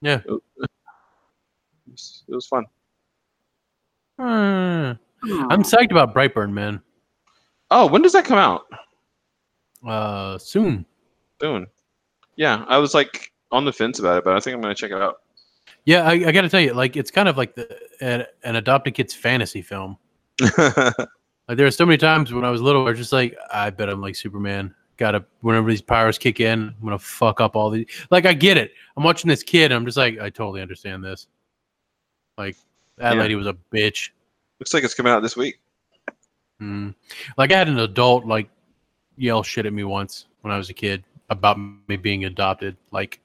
[0.00, 0.20] Yeah.
[0.26, 0.40] It
[1.90, 2.64] was, it was fun.
[4.18, 6.80] Uh, I'm psyched about Brightburn, man.
[7.70, 8.66] Oh, when does that come out?
[9.86, 10.84] Uh, soon.
[11.40, 11.66] Soon.
[12.36, 14.80] Yeah, I was like on the fence about it, but I think I'm going to
[14.80, 15.20] check it out.
[15.84, 18.56] Yeah, I, I got to tell you, like, it's kind of like the an, an
[18.56, 19.96] adopted kid's fantasy film.
[21.48, 23.70] Like, there were so many times when I was little, I was just like, I
[23.70, 24.72] bet I'm like Superman.
[25.00, 27.86] Gotta, whenever these powers kick in, I'm gonna fuck up all these.
[28.10, 28.74] Like, I get it.
[28.98, 31.26] I'm watching this kid, and I'm just like, I totally understand this.
[32.36, 32.54] Like,
[32.98, 33.20] that Yeah.
[33.20, 34.10] lady was a bitch.
[34.58, 35.58] Looks like it's coming out this week.
[36.60, 36.94] Mm.
[37.38, 38.50] Like, I had an adult like
[39.16, 41.56] yell shit at me once when I was a kid about
[41.88, 42.76] me being adopted.
[42.90, 43.20] Like,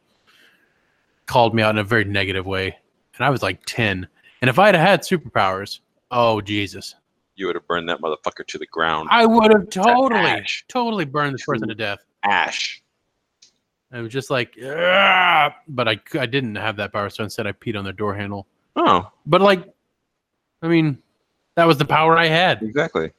[1.26, 2.78] called me out in a very negative way,
[3.18, 4.08] and I was like ten.
[4.40, 6.96] And if I had had superpowers, oh Jesus,
[7.36, 9.10] You would have burned that motherfucker to the ground.
[9.12, 12.00] I would have totally, totally burned this person to death.
[12.24, 12.82] Ash.
[13.92, 17.52] I was just like, "Ugh," but I, I didn't have that power, so instead I
[17.52, 18.48] peed on their door handle.
[18.76, 19.64] Oh, But like,
[20.62, 20.98] I mean,
[21.56, 22.62] that was the power I had.
[22.62, 23.12] exactly.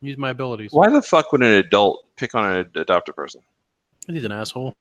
[0.00, 0.72] Use my abilities.
[0.72, 3.40] Why the fuck would an adult pick on an adopted person?
[4.06, 4.74] He's an asshole.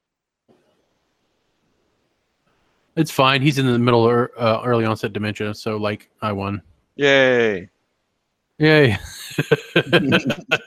[2.96, 3.42] It's fine.
[3.42, 6.62] He's in the middle of uh, early onset dementia, so like, I won.
[6.96, 7.70] Yay.
[8.58, 8.98] Yay!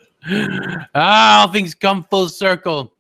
[0.94, 2.92] ah, all things come full circle.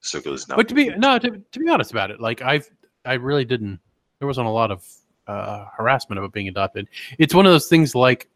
[0.00, 0.56] Circle is not.
[0.56, 2.68] But to be no, to, to be honest about it, like I've
[3.04, 3.80] I really didn't.
[4.18, 4.86] There wasn't a lot of
[5.26, 6.88] uh, harassment about being adopted.
[7.18, 8.28] It's one of those things like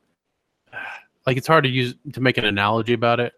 [1.26, 3.34] like it's hard to use to make an analogy about it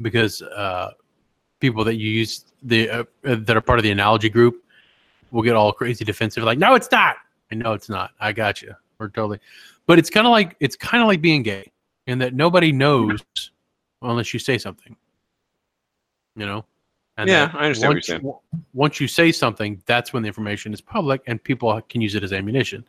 [0.00, 0.92] because uh,
[1.60, 4.62] people that you use the uh, uh, that are part of the analogy group
[5.30, 7.16] will get all crazy defensive, like no, it's not.
[7.50, 8.12] I know it's not.
[8.20, 8.74] I got you.
[8.98, 9.40] We're totally.
[9.86, 11.70] But it's kind of like it's kind of like being gay,
[12.06, 13.22] in that nobody knows
[14.02, 14.96] unless you say something.
[16.36, 16.64] You know.
[17.16, 18.24] And Yeah, I understand what once you're saying.
[18.24, 22.14] you- Once you say something, that's when the information is public and people can use
[22.16, 22.84] it as ammunition.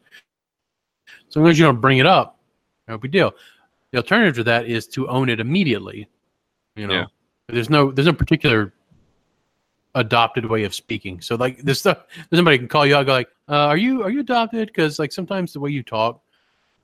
[1.30, 2.40] So long as you don't bring it up,
[2.88, 3.34] no big deal.
[3.92, 6.08] The alternative to that is to own it immediately.
[6.76, 7.06] You know, Yeah.
[7.50, 8.74] there's no there's no particular
[9.94, 11.22] adopted way of speaking.
[11.22, 14.10] So like this stuff, somebody can call you out, go like, uh, "Are you are
[14.10, 16.22] you adopted?" Because like sometimes the way you talk,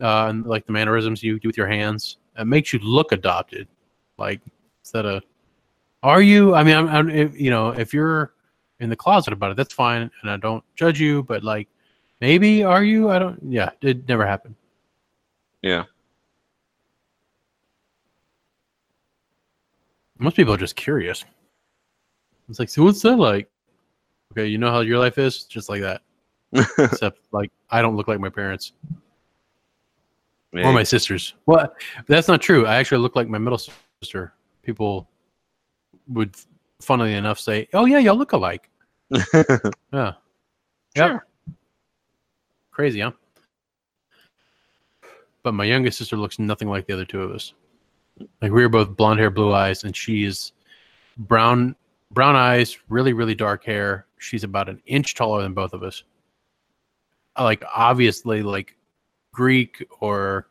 [0.02, 2.18] uh, and like the mannerisms you do with your hands.
[2.38, 3.68] It makes you look adopted.
[4.18, 4.42] Like
[4.82, 5.24] instead of,
[6.04, 6.56] are you?
[6.56, 8.34] I mean, I'm, I'm if, you know, if you're
[8.80, 11.24] in the closet about it, that's fine, and I don't judge you.
[11.24, 11.68] But like,
[12.20, 13.10] maybe are you?
[13.10, 13.40] I don't.
[13.48, 14.56] Yeah, it never happened.
[15.62, 15.86] Yeah.
[20.18, 21.26] Most people are just curious.
[22.48, 23.50] It's like, so what's that like?
[24.32, 26.02] Okay, you know how your life is, just like that.
[26.78, 28.74] Except like I don't look like my parents
[30.54, 31.34] or my sisters.
[31.46, 31.74] Well,
[32.08, 32.66] that's not true.
[32.66, 33.60] I actually look like my middle
[34.02, 34.34] sister.
[34.64, 35.08] People
[36.08, 36.36] would,
[36.82, 38.70] funnily enough, say, "Oh yeah, y'all look alike."
[39.94, 40.14] Yeah.
[40.96, 41.22] Yep.
[42.72, 43.12] Crazy, huh?
[45.44, 47.54] But my youngest sister looks nothing like the other two of us.
[48.42, 50.54] Like we were both blonde hair, blue eyes, and she's
[51.18, 51.76] brown
[52.12, 54.06] brown eyes, really, really dark hair.
[54.18, 56.04] She's about an inch taller than both of us.
[57.40, 58.76] Like obviously like
[59.32, 60.48] Greek or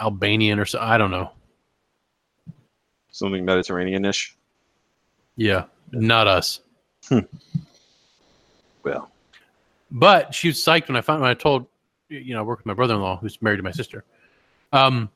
[0.00, 1.30] Albanian or so I don't know.
[3.10, 4.36] Something Mediterranean-ish.
[5.36, 6.60] Yeah, not us.
[8.84, 9.10] Well,
[9.90, 11.66] But she was psyched when I found when I told
[12.08, 14.04] you know, I work with my brother in law who's married to my sister.
[14.72, 15.10] Um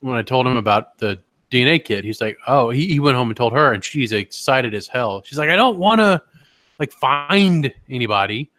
[0.00, 1.18] when I told him about the
[1.50, 4.74] DNA kit, he's like, Oh, he, he went home and told her and she's excited
[4.74, 5.22] as hell.
[5.24, 6.22] She's like, I don't wanna
[6.78, 8.50] like find anybody.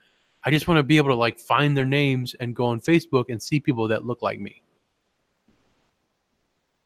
[0.47, 3.25] I just want to be able to like find their names and go on Facebook
[3.27, 4.61] and see people that look like me.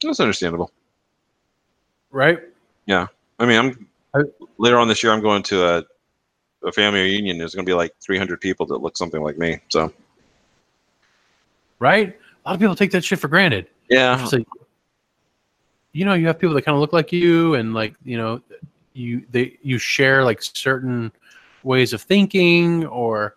[0.02, 0.72] that's understandable.
[2.10, 2.40] Right?
[2.88, 3.06] Yeah.
[3.38, 5.14] I mean, I'm I- later on this year.
[5.14, 5.84] I'm going to a
[6.64, 7.38] a family reunion.
[7.38, 9.60] There's going to be like 300 people that look something like me.
[9.70, 9.94] So
[11.78, 12.18] Right?
[12.44, 13.68] A lot of people take that shit for granted.
[13.92, 14.48] yeah, like,
[15.92, 18.42] you know, you have people that kind of look like you, and like, you know,
[18.94, 21.12] you they you share like certain
[21.62, 23.36] ways of thinking or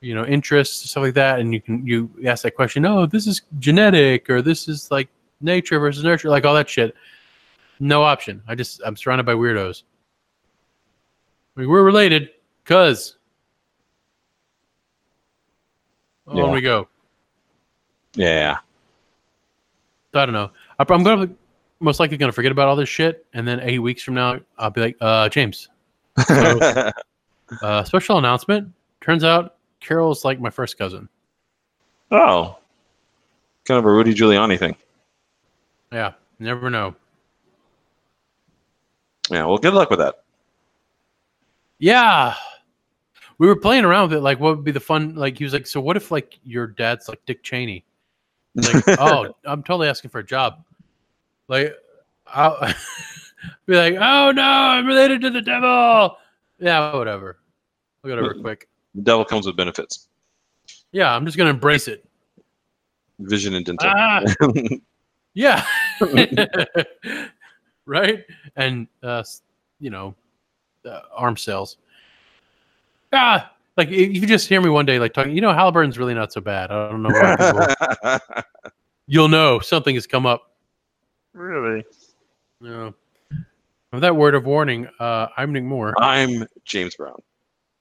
[0.00, 2.84] you know interests stuff like that, and you can you ask that question.
[2.86, 5.08] Oh, this is genetic, or this is like
[5.40, 6.94] nature versus nurture, like all that shit.
[7.80, 8.42] No option.
[8.48, 9.82] I just I'm surrounded by weirdos.
[11.56, 12.30] I mean, we're related,
[12.64, 13.16] cause.
[16.26, 16.42] Oh, Yeah.
[16.44, 16.88] on we go.
[18.14, 18.58] yeah.
[20.14, 20.50] I don't know.
[20.78, 21.30] I'm gonna
[21.80, 24.70] most likely gonna forget about all this shit, and then eight weeks from now, I'll
[24.70, 25.68] be like, uh, James,
[26.26, 26.90] So-
[27.62, 28.72] uh, special announcement.
[29.00, 31.08] Turns out Carol's like my first cousin.
[32.10, 32.58] oh,
[33.64, 34.76] kind of a Rudy Giuliani thing.
[35.92, 36.94] Yeah, never know.
[39.30, 39.46] Yeah.
[39.46, 40.22] Well, good luck with that.
[41.78, 42.34] Yeah,
[43.38, 44.20] we were playing around with it.
[44.20, 45.14] Like, what would be the fun?
[45.14, 47.84] Like, he was like, so what if like your dad's like Dick Cheney?
[48.54, 50.62] Like, oh, I'm totally asking for a job.
[51.48, 51.74] Like,
[52.26, 52.60] I'll
[53.66, 56.16] be like, oh no, I'm related to the devil.
[56.58, 57.38] Yeah, whatever.
[58.04, 58.68] Look at over quick.
[58.94, 60.08] The devil comes with benefits,
[60.92, 62.04] Yeah, I'm just gonna embrace it.
[63.20, 63.88] vision and dental.
[63.94, 64.22] Ah,
[65.34, 65.64] yeah.
[67.86, 68.24] right?
[68.56, 69.22] And, uh,
[69.78, 70.14] you know,
[70.84, 71.76] uh, arm sales.
[73.12, 76.14] Ah, like if you just hear me one day, like talking, you know, Halliburton's really
[76.14, 76.70] not so bad.
[76.70, 78.42] I don't know why people,
[79.06, 80.52] you'll know something has come up.
[81.32, 81.84] really?
[82.60, 82.90] Yeah.
[83.92, 85.94] With that word of warning, uh, I'm Knick Moore.
[85.98, 87.18] I'm James Brown.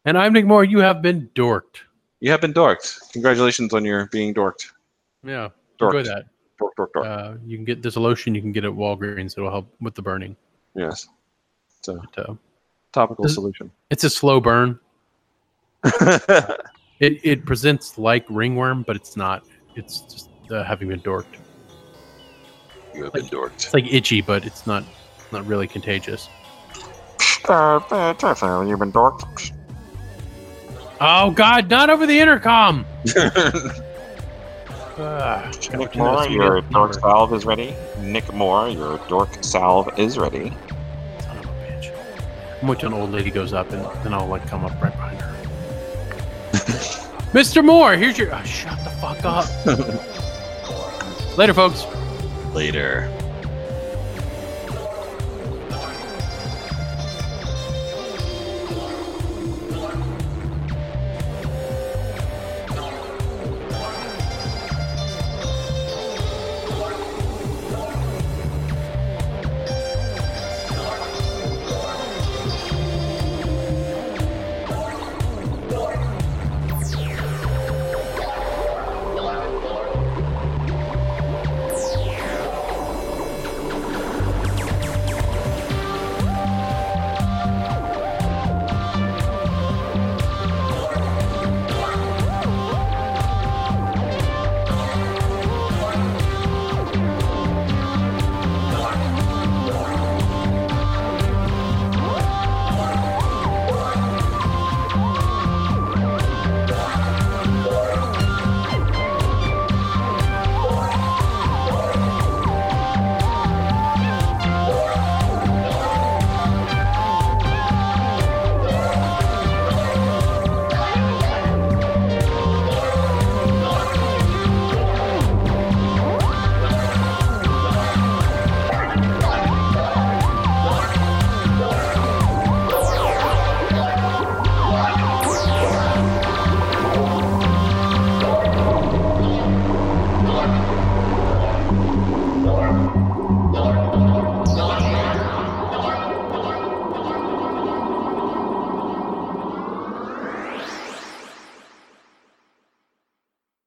[0.06, 0.64] And I'm Knick Moore.
[0.64, 1.82] You have been dorked.
[2.20, 3.12] You have been dorked.
[3.12, 4.72] Congratulations on your being dorked.
[5.24, 5.50] Yeah.
[5.80, 6.00] Dorked.
[6.00, 6.26] Enjoy that.
[6.60, 7.06] Dork, dork, dork.
[7.06, 9.38] Uh, you can get this lotion you can get at Walgreens.
[9.38, 10.36] It'll help with the burning.
[10.76, 11.08] yes.
[11.80, 12.34] It's a But, uh,
[12.92, 13.72] topical Does- solution.
[13.90, 14.80] it's a slow burn.
[17.02, 19.46] It, it presents like ringworm, but it's not.
[19.78, 21.38] It's just uh, having been dorked.
[22.94, 23.54] you have been dorked.
[23.54, 24.84] It's like itchy, but it's not
[25.32, 26.28] not really contagious.
[27.48, 29.54] Uh, uh, definitely, you've been dorked.
[31.02, 31.70] Oh God!
[31.70, 32.86] Not over the intercom.
[35.02, 37.74] Ah, Knick Moore, your dork salve is ready.
[38.00, 40.52] Knick Moore, your dork salve is ready.
[41.22, 41.94] Son of a bitch.
[42.62, 44.92] I'm waiting till an old lady goes up, and then I'll like come up right
[44.92, 45.36] behind her.
[47.32, 47.64] Mr.
[47.64, 48.36] Moore, here's your.
[48.36, 49.48] Oh, shut the fuck up.
[51.38, 51.86] Later, folks.
[52.54, 53.10] Later.